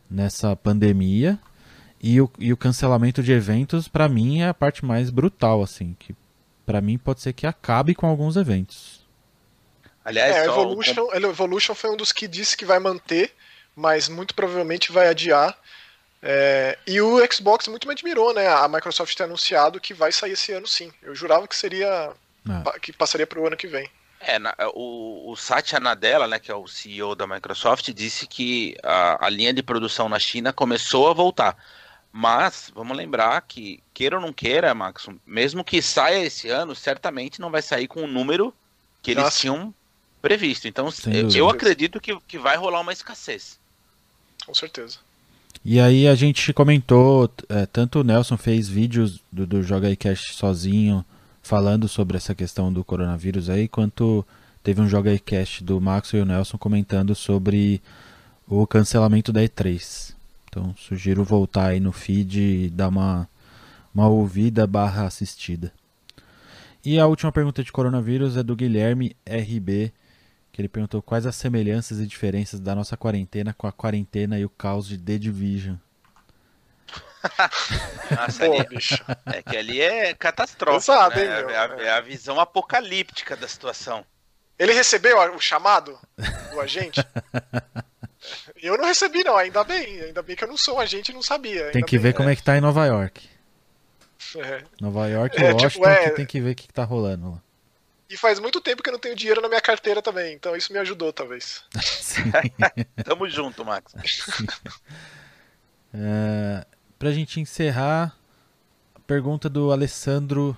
[0.09, 1.39] nessa pandemia.
[2.03, 5.95] E o, e o cancelamento de eventos, para mim, é a parte mais brutal, assim,
[5.97, 6.13] que
[6.65, 9.01] para mim pode ser que acabe com alguns eventos.
[10.03, 13.33] Aliás, é, Evolution, Evolution foi um dos que disse que vai manter,
[13.75, 15.57] mas muito provavelmente vai adiar.
[16.23, 18.47] É, e o Xbox muito me admirou, né?
[18.47, 20.91] A Microsoft ter anunciado que vai sair esse ano sim.
[21.01, 22.11] Eu jurava que seria.
[22.49, 22.79] Ah.
[22.79, 23.89] que passaria para o ano que vem.
[24.19, 28.75] É, na, o, o Satya Nadella, né, que é o CEO da Microsoft, disse que
[28.83, 31.57] a, a linha de produção na China começou a voltar.
[32.11, 37.39] Mas vamos lembrar que, queira ou não queira, Max, mesmo que saia esse ano, certamente
[37.39, 38.53] não vai sair com o número
[39.01, 39.39] que eles Nossa.
[39.39, 39.73] tinham
[40.21, 40.67] previsto.
[40.67, 43.57] Então, eu, eu, acredito que, que vai rolar uma escassez.
[44.45, 44.97] Com certeza.
[45.63, 49.95] E aí a gente comentou, é, tanto o Nelson fez vídeos do, do Joga aí
[49.95, 51.05] Cash sozinho,
[51.41, 54.25] falando sobre essa questão do coronavírus aí, quanto
[54.63, 57.81] teve um Joga aí Cash do Max e o Nelson comentando sobre
[58.47, 60.13] o cancelamento da E3.
[60.51, 63.25] Então sugiro voltar aí no feed e dar uma,
[63.95, 65.71] uma ouvida barra assistida.
[66.83, 69.93] E a última pergunta de coronavírus é do Guilherme RB
[70.51, 74.43] que ele perguntou quais as semelhanças e diferenças da nossa quarentena com a quarentena e
[74.43, 75.77] o caos de The Division.
[78.11, 78.77] Nossa, Pô, ali,
[79.27, 80.91] é que ali é catastrófico.
[80.91, 81.23] Exato, né?
[81.23, 84.03] hein, é, a, é, a, visão apocalíptica da situação.
[84.59, 85.97] Ele recebeu o chamado
[86.51, 86.99] do agente?
[88.61, 90.01] eu não recebi, não, ainda bem.
[90.01, 91.71] Ainda bem que eu não sou um agente e não sabia.
[91.71, 92.13] Tem que bem, ver é.
[92.13, 93.29] como é que tá em Nova York.
[94.37, 94.63] É.
[94.79, 96.85] Nova York e é, tipo, Washington tipo, que tem que ver o que, que tá
[96.85, 97.41] rolando lá.
[98.09, 100.71] E faz muito tempo que eu não tenho dinheiro na minha carteira também, então isso
[100.71, 101.63] me ajudou, talvez.
[103.03, 103.93] Tamo junto, Max.
[105.93, 106.65] é,
[106.99, 108.15] pra gente encerrar,
[109.07, 110.55] pergunta do Alessandro.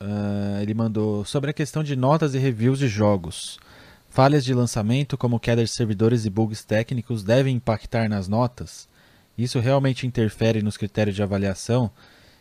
[0.00, 3.58] Uh, ele mandou sobre a questão de notas e reviews de jogos.
[4.12, 8.86] Falhas de lançamento, como queda de servidores e bugs técnicos, devem impactar nas notas?
[9.38, 11.90] Isso realmente interfere nos critérios de avaliação?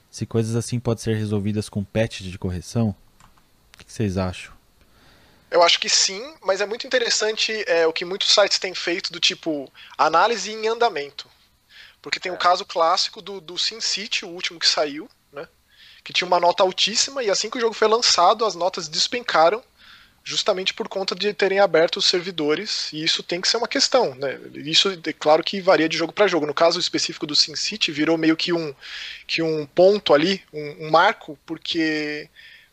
[0.10, 2.94] Se coisas assim podem ser resolvidas com patch de correção?
[3.74, 4.52] O que vocês acham?
[5.50, 9.14] Eu acho que sim, mas é muito interessante é, o que muitos sites têm feito
[9.14, 11.30] do tipo análise em andamento.
[12.02, 12.38] Porque tem o é.
[12.38, 15.48] caso clássico do, do SimCity, o último que saiu, né?
[16.04, 19.64] Que tinha uma nota altíssima e assim que o jogo foi lançado, as notas despencaram
[20.24, 24.14] justamente por conta de terem aberto os servidores, e isso tem que ser uma questão,
[24.16, 24.40] né?
[24.54, 26.46] Isso é claro que varia de jogo para jogo.
[26.46, 28.74] No caso específico do SimCity, virou meio que um
[29.26, 32.30] que um ponto ali, um, um marco, porque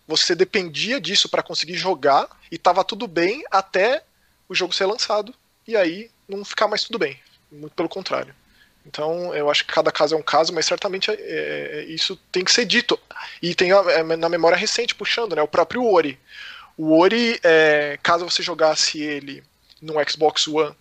[0.07, 4.03] você dependia disso para conseguir jogar e tava tudo bem até
[4.49, 5.35] o jogo ser lançado
[5.67, 7.19] e aí não ficar mais tudo bem.
[7.51, 8.35] Muito pelo contrário.
[8.87, 12.43] Então, eu acho que cada caso é um caso, mas certamente é, é, isso tem
[12.43, 12.99] que ser dito.
[13.43, 16.19] E tem é, na memória recente, puxando, né, o próprio Ori.
[16.79, 19.43] O Ori, é, caso você jogasse ele
[19.83, 20.75] no Xbox One,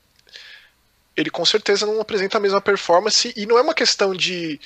[1.15, 4.59] ele com certeza não apresenta a mesma performance, e não é uma questão de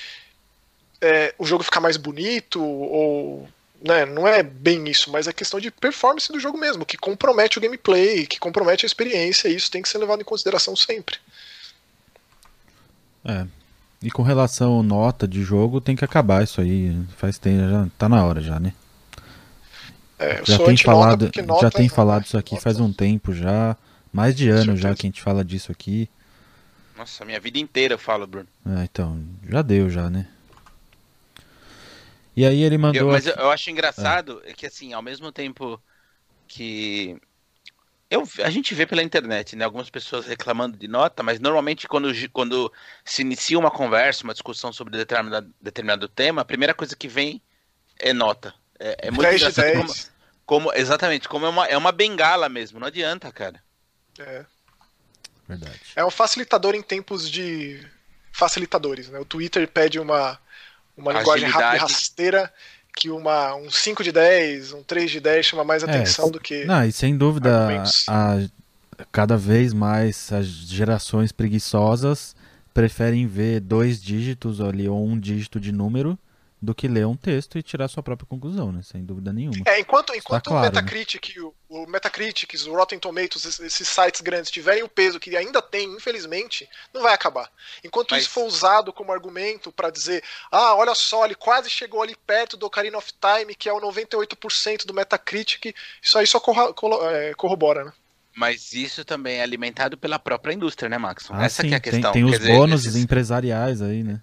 [1.00, 3.48] é, o jogo ficar mais bonito ou
[3.82, 7.58] né, não é bem isso, mas é questão de performance do jogo mesmo, que compromete
[7.58, 11.17] o gameplay, que compromete a experiência, e isso tem que ser levado em consideração sempre.
[13.26, 13.48] É.
[14.04, 16.96] E com relação à nota de jogo, tem que acabar isso aí.
[17.17, 18.74] Faz tempo, já tá na hora já, né?
[20.22, 21.32] É, já tem falado,
[21.62, 22.64] já tem é falado isso aqui nota.
[22.64, 23.76] faz um tempo já,
[24.14, 26.10] mais de ano já que a gente fala disso aqui.
[26.96, 28.48] Nossa, minha vida inteira eu falo, Bruno.
[28.66, 30.28] É, então, já deu já, né?
[32.36, 33.02] E aí ele mandou.
[33.02, 34.54] Eu, mas eu, eu acho engraçado é.
[34.54, 35.82] que, assim, ao mesmo tempo
[36.48, 37.18] que.
[38.10, 39.66] Eu, a gente vê pela internet, né?
[39.66, 42.72] Algumas pessoas reclamando de nota, mas normalmente quando, quando
[43.06, 47.42] se inicia uma conversa, uma discussão sobre determinado, determinado tema, a primeira coisa que vem
[47.98, 48.54] é nota.
[48.78, 49.94] É, é muito 10 engraçado como,
[50.52, 53.64] como, Exatamente, como é uma, é uma bengala mesmo, não adianta, cara.
[54.20, 54.44] É.
[55.48, 55.80] Verdade.
[55.96, 57.82] É um facilitador em tempos de
[58.34, 59.18] facilitadores, né?
[59.18, 60.38] O Twitter pede uma
[60.98, 62.54] uma linguagem rápida e rasteira
[62.94, 66.32] que uma, um 5 de 10, um 3 de 10 chama mais é, atenção é,
[66.32, 66.66] do que.
[66.66, 72.36] Não, e sem dúvida, a, cada vez mais as gerações preguiçosas
[72.74, 76.20] preferem ver dois dígitos ali ou um dígito de número
[76.62, 78.82] do que ler um texto e tirar sua própria conclusão, né?
[78.84, 79.63] Sem dúvida nenhuma.
[79.65, 81.41] É, enquanto, enquanto tá claro, o Metacritic, né?
[81.41, 85.91] o, o Metacritic, o Rotten Tomatoes, esses sites grandes tiverem o peso que ainda tem,
[85.91, 87.50] infelizmente, não vai acabar.
[87.84, 88.24] Enquanto Mas...
[88.24, 92.56] isso for usado como argumento para dizer, ah, olha só, ele quase chegou ali perto
[92.56, 96.39] do Ocarina of Time, que é o 98% do Metacritic, isso aí só
[97.12, 97.93] é, corrobora, né?
[98.36, 101.28] Mas isso também é alimentado pela própria indústria, né, Max?
[101.30, 102.12] Ah, Essa sim, é a questão.
[102.12, 103.04] Tem, tem os Quer bônus dizer, esses...
[103.04, 104.22] empresariais aí, né?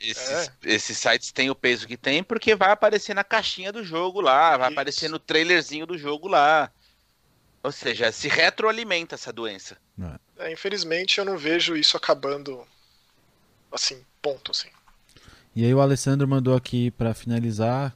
[0.00, 0.52] Esses, é.
[0.64, 4.56] esses sites têm o peso que tem porque vai aparecer na caixinha do jogo lá,
[4.56, 4.72] vai Isso.
[4.74, 6.70] aparecer no trailerzinho do jogo lá.
[7.62, 9.76] Ou seja, se retroalimenta essa doença.
[10.38, 12.64] É, infelizmente eu não vejo isso acabando
[13.72, 14.68] assim, ponto assim.
[15.54, 17.92] E aí o Alessandro mandou aqui para finalizar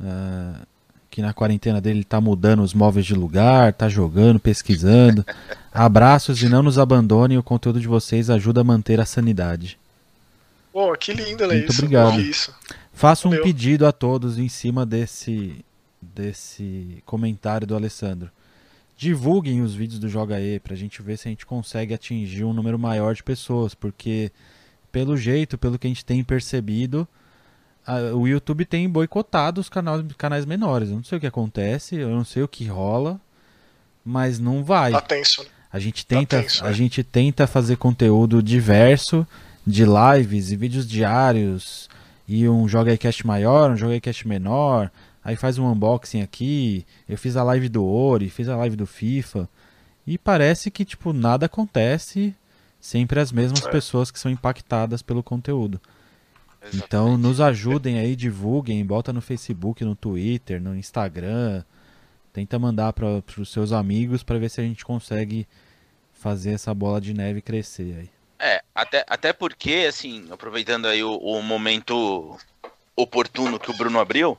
[0.00, 0.66] uh,
[1.08, 5.24] que na quarentena dele tá mudando os móveis de lugar, tá jogando, pesquisando.
[5.72, 9.78] Abraços e não nos abandonem, o conteúdo de vocês ajuda a manter a sanidade.
[10.76, 11.78] Pô, que lindo, Muito isso.
[11.80, 12.20] obrigado.
[12.20, 12.54] Isso.
[12.92, 13.44] Faço um Valeu.
[13.46, 15.64] pedido a todos em cima desse,
[16.02, 18.30] desse comentário do Alessandro.
[18.94, 22.52] Divulguem os vídeos do Joga E pra gente ver se a gente consegue atingir um
[22.52, 24.30] número maior de pessoas, porque
[24.92, 27.08] pelo jeito, pelo que a gente tem percebido,
[27.86, 30.90] a- o YouTube tem boicotado os canais, canais menores.
[30.90, 33.18] Eu não sei o que acontece, eu não sei o que rola,
[34.04, 34.92] mas não vai.
[34.92, 35.48] Tá tenso, né?
[35.72, 36.72] A gente tenta, tenso, a é.
[36.74, 39.26] gente tenta fazer conteúdo diverso
[39.66, 41.88] de lives e vídeos diários
[42.28, 44.90] e um joga aí cast maior, um joga aí cast menor,
[45.24, 46.86] aí faz um unboxing aqui.
[47.08, 49.48] Eu fiz a live do Ori, fiz a live do FIFA
[50.06, 52.34] e parece que tipo nada acontece,
[52.80, 53.70] sempre as mesmas É.
[53.70, 55.80] pessoas que são impactadas pelo conteúdo.
[56.74, 57.22] Então Exatamente.
[57.22, 61.62] nos ajudem aí, divulguem, bota no Facebook, no Twitter, no Instagram.
[62.32, 65.46] Tenta mandar para os seus amigos para ver se a gente consegue
[66.12, 68.15] fazer essa bola de neve crescer aí.
[68.38, 72.38] É, até, até porque, assim, aproveitando aí o, o momento
[72.96, 74.38] oportuno que o Bruno abriu,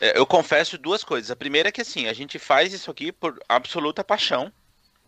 [0.00, 1.30] é, eu confesso duas coisas.
[1.30, 4.52] A primeira é que, assim, a gente faz isso aqui por absoluta paixão,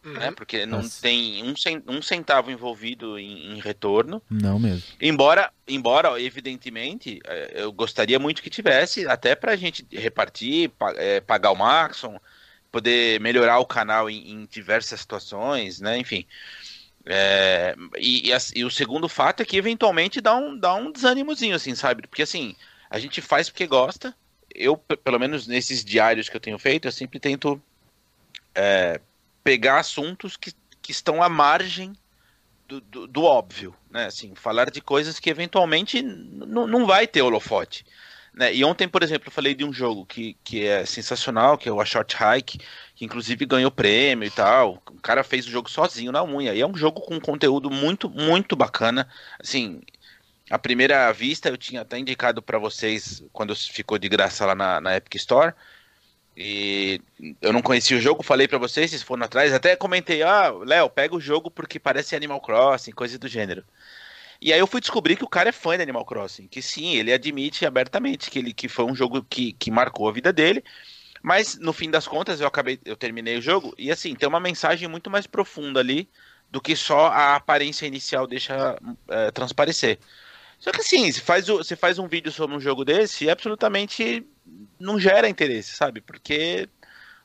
[0.05, 0.15] Uhum.
[0.15, 0.31] né?
[0.33, 1.01] Porque não Nossa.
[1.03, 1.55] tem um,
[1.89, 4.23] um centavo envolvido em, em retorno.
[4.31, 4.85] Não mesmo.
[5.01, 11.21] Embora, embora evidentemente, eh, eu gostaria muito que tivesse, até pra gente repartir, pa- eh,
[11.21, 12.21] pagar o Maxon,
[12.71, 15.99] poder melhorar o canal em, em diversas situações, né?
[15.99, 16.25] Enfim.
[17.09, 21.55] É, e, e e o segundo fato é que eventualmente dá um, dá um desânimozinho,
[21.55, 22.07] assim, sabe?
[22.09, 22.57] Porque assim,
[22.91, 24.15] a gente faz porque gosta.
[24.55, 27.63] Eu, pe- pelo menos nesses diários que eu tenho feito, eu sempre tento
[28.55, 29.01] é,
[29.45, 30.53] pegar assuntos que,
[30.83, 31.93] que estão à margem
[32.69, 34.07] do, do, do óbvio, né?
[34.07, 37.87] Assim, falar de coisas que eventualmente não vai ter holofote.
[38.37, 38.55] Né?
[38.55, 41.73] E ontem, por exemplo, eu falei de um jogo que, que é sensacional, que é
[41.73, 42.59] o A Short Hike,
[42.95, 44.83] que inclusive ganhou prêmio e tal.
[44.91, 46.55] O cara fez o jogo sozinho na unha.
[46.55, 49.09] E é um jogo com conteúdo muito, muito bacana.
[49.41, 49.81] Assim,
[50.51, 54.81] à primeira vista eu tinha até indicado para vocês quando ficou de graça lá na,
[54.83, 55.55] na Epic Store.
[56.37, 57.01] E
[57.41, 60.91] eu não conhecia o jogo, falei pra vocês, vocês foram atrás, até comentei, ah, Léo,
[60.91, 63.65] pega o jogo porque parece Animal Crossing, coisa do gênero.
[64.41, 66.97] E aí eu fui descobrir que o cara é fã de Animal Crossing, que sim,
[66.97, 70.63] ele admite abertamente que ele que foi um jogo que, que marcou a vida dele,
[71.23, 74.41] mas no fim das contas eu acabei, eu terminei o jogo e assim, tem uma
[74.41, 76.09] mensagem muito mais profunda ali
[76.51, 78.79] do que só a aparência inicial deixa
[79.09, 79.99] é, transparecer.
[80.59, 84.27] Só que assim, se faz, se faz um vídeo sobre um jogo desse, absolutamente
[84.79, 86.01] não gera interesse, sabe?
[86.01, 86.69] Porque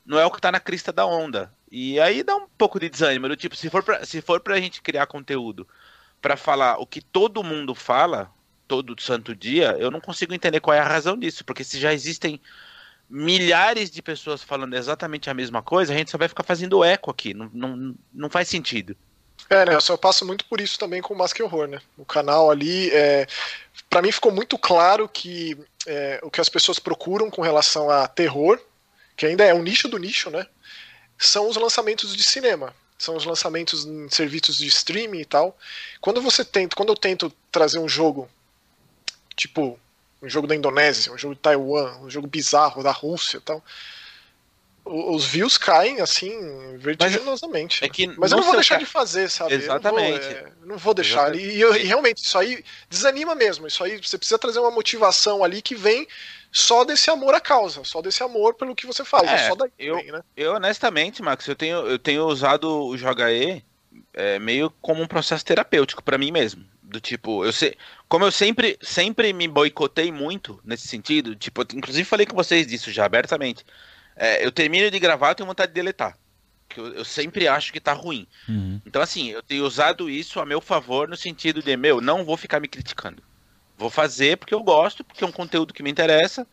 [0.04, 1.52] não é o que tá na crista da onda.
[1.70, 4.60] E aí dá um pouco de desânimo, do tipo, se for pra, se for pra
[4.60, 5.66] gente criar conteúdo
[6.22, 8.32] para falar o que todo mundo fala
[8.68, 11.92] todo santo dia, eu não consigo entender qual é a razão disso, porque se já
[11.92, 12.40] existem
[13.10, 17.10] milhares de pessoas falando exatamente a mesma coisa, a gente só vai ficar fazendo eco
[17.10, 18.96] aqui, não, não, não faz sentido.
[19.50, 19.74] É, né?
[19.74, 21.80] Eu só passo muito por isso também com o Mask Horror, né?
[21.98, 23.26] O canal ali, é...
[23.90, 28.06] para mim ficou muito claro que é, o que as pessoas procuram com relação a
[28.06, 28.58] terror,
[29.16, 30.46] que ainda é um nicho do nicho, né?
[31.18, 32.74] São os lançamentos de cinema.
[33.02, 35.58] São os lançamentos em serviços de streaming e tal.
[36.00, 38.30] Quando você tenta, quando eu tento trazer um jogo,
[39.34, 39.76] tipo
[40.22, 43.60] um jogo da Indonésia, um jogo de Taiwan, um jogo bizarro da Rússia e tal,
[44.84, 47.84] os views caem assim vertiginosamente.
[47.84, 49.54] É que Mas eu não vou deixar de fazer, sabe?
[49.54, 50.24] Exatamente.
[50.26, 51.34] Eu não vou, é, não vou deixar.
[51.34, 53.66] E, eu- e realmente, isso aí desanima mesmo.
[53.66, 56.06] Isso aí você precisa trazer uma motivação ali que vem
[56.50, 59.28] só desse amor à causa, só desse amor pelo que você faz.
[59.28, 60.20] É, É, só daí eu- né?
[60.36, 63.62] Eu, honestamente, Max, eu tenho, eu tenho usado o Joga E
[64.14, 66.64] é, meio como um processo terapêutico pra mim mesmo.
[66.82, 67.74] Do tipo, eu sei,
[68.06, 72.90] como eu sempre, sempre me boicotei muito nesse sentido, tipo, inclusive falei com vocês disso
[72.92, 73.64] já abertamente.
[74.16, 76.16] É, eu termino de gravar, eu tenho vontade de deletar.
[76.68, 78.26] Que eu, eu sempre acho que tá ruim.
[78.48, 78.80] Uhum.
[78.86, 82.36] Então, assim, eu tenho usado isso a meu favor no sentido de, meu, não vou
[82.36, 83.22] ficar me criticando.
[83.76, 86.46] Vou fazer porque eu gosto, porque é um conteúdo que me interessa.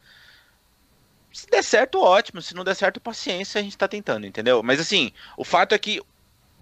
[1.31, 2.41] Se der certo, ótimo.
[2.41, 4.63] Se não der certo, paciência, a gente tá tentando, entendeu?
[4.63, 6.01] Mas assim, o fato é que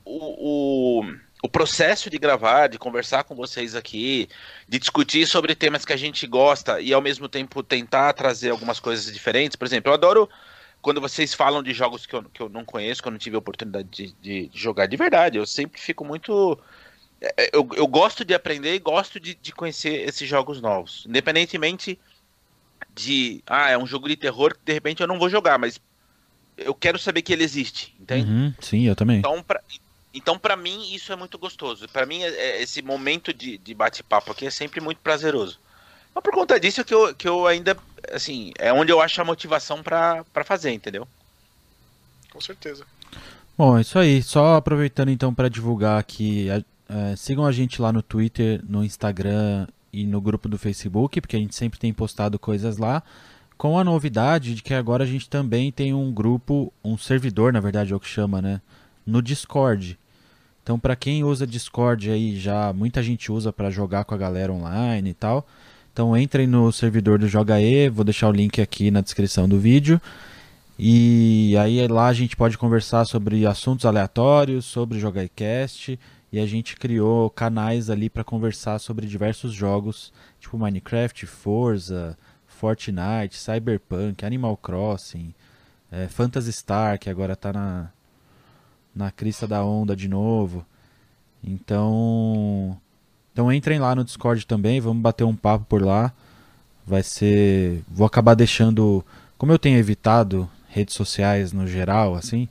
[0.03, 4.27] o, o, o processo de gravar, de conversar com vocês aqui,
[4.67, 8.79] de discutir sobre temas que a gente gosta e ao mesmo tempo tentar trazer algumas
[8.79, 9.55] coisas diferentes.
[9.55, 10.29] Por exemplo, eu adoro
[10.87, 13.35] quando vocês falam de jogos que eu, que eu não conheço, que eu não tive
[13.35, 15.37] a oportunidade de, de- jogar de verdade.
[15.37, 16.57] Eu sempre fico muito.
[17.19, 21.03] é, Eu, eu gosto de aprender e gosto de, de conhecer esses jogos novos.
[21.05, 21.99] Independentemente
[22.95, 23.43] de.
[23.45, 25.77] Ah, é um jogo de terror que de repente eu não vou jogar, mas
[26.57, 28.31] eu quero saber que ele existe, entende?
[28.31, 29.19] Uhum, Sim, eu também.
[29.19, 29.61] Então, pra,
[30.13, 31.85] então, pra mim, isso é muito gostoso.
[31.89, 35.59] Pra mim, é- é- esse momento de, de bate-papo aqui é sempre muito prazeroso.
[36.17, 37.77] Mas por conta disso que eu, que eu ainda,
[38.11, 41.07] assim, é onde eu acho a motivação pra, pra fazer, entendeu?
[42.31, 42.83] Com certeza.
[43.55, 44.23] Bom, é isso aí.
[44.23, 49.67] Só aproveitando então para divulgar aqui, é, sigam a gente lá no Twitter, no Instagram
[49.93, 53.03] e no grupo do Facebook, porque a gente sempre tem postado coisas lá,
[53.55, 57.59] com a novidade de que agora a gente também tem um grupo, um servidor, na
[57.59, 58.59] verdade é o que chama, né,
[59.05, 59.99] no Discord.
[60.63, 64.51] Então, para quem usa Discord aí já, muita gente usa para jogar com a galera
[64.51, 65.47] online e tal.
[65.97, 69.57] Então, entrem no servidor do Joga E, vou deixar o link aqui na descrição do
[69.57, 69.99] vídeo.
[70.77, 75.99] E aí lá a gente pode conversar sobre assuntos aleatórios, sobre JogaCast,
[76.31, 83.35] e a gente criou canais ali para conversar sobre diversos jogos, tipo Minecraft, Forza, Fortnite,
[83.35, 85.33] Cyberpunk, Animal Crossing,
[85.91, 87.89] é, Phantasy Star, que agora está na,
[88.93, 90.63] na crista da onda de novo.
[91.43, 92.79] Então,
[93.37, 96.11] então entrem lá no Discord também, vamos bater um papo por lá.
[96.83, 99.05] Vai ser, vou acabar deixando,
[99.37, 102.49] como eu tenho evitado redes sociais no geral, assim,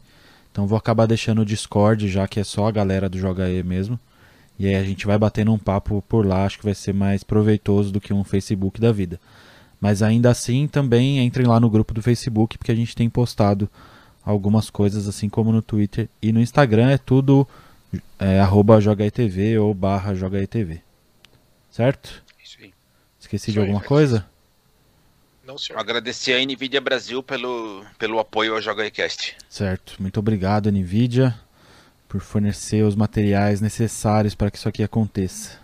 [0.53, 3.65] então vou acabar deixando o Discord, já que é só a galera do Joga E
[3.65, 3.99] mesmo.
[4.57, 7.25] E aí a gente vai batendo um papo por lá, acho que vai ser mais
[7.25, 9.19] proveitoso do que um Facebook da vida.
[9.81, 13.69] Mas ainda assim, também entrem lá no grupo do Facebook, porque a gente tem postado
[14.25, 17.45] algumas coisas, assim como no Twitter e no Instagram, é tudo
[18.19, 20.81] é, arroba JogaETV ou barra JogaETV.
[21.71, 22.23] Certo?
[22.43, 22.73] Isso aí.
[23.21, 24.27] Esqueci Isso de alguma aí, coisa?
[25.45, 25.79] Não, senhor.
[25.79, 29.37] Agradecer a NVIDIA Brasil pelo, pelo apoio ao JogaCast.
[29.49, 29.97] Certo.
[30.01, 31.39] Muito obrigado, NVIDIA,
[32.09, 35.59] por fornecer os materiais necessários para que isso aqui aconteça.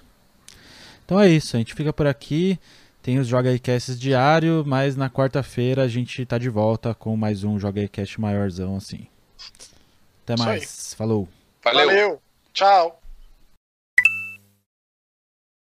[1.04, 2.58] Então é isso, a gente fica por aqui.
[3.02, 7.42] Tem os Joga Casts diário, mas na quarta-feira a gente tá de volta com mais
[7.42, 9.08] um Joga Cast maiorzão assim.
[10.22, 10.94] Até mais.
[10.94, 11.28] Falou.
[11.64, 11.86] Valeu.
[11.86, 12.21] Valeu.
[12.52, 13.01] Tchau.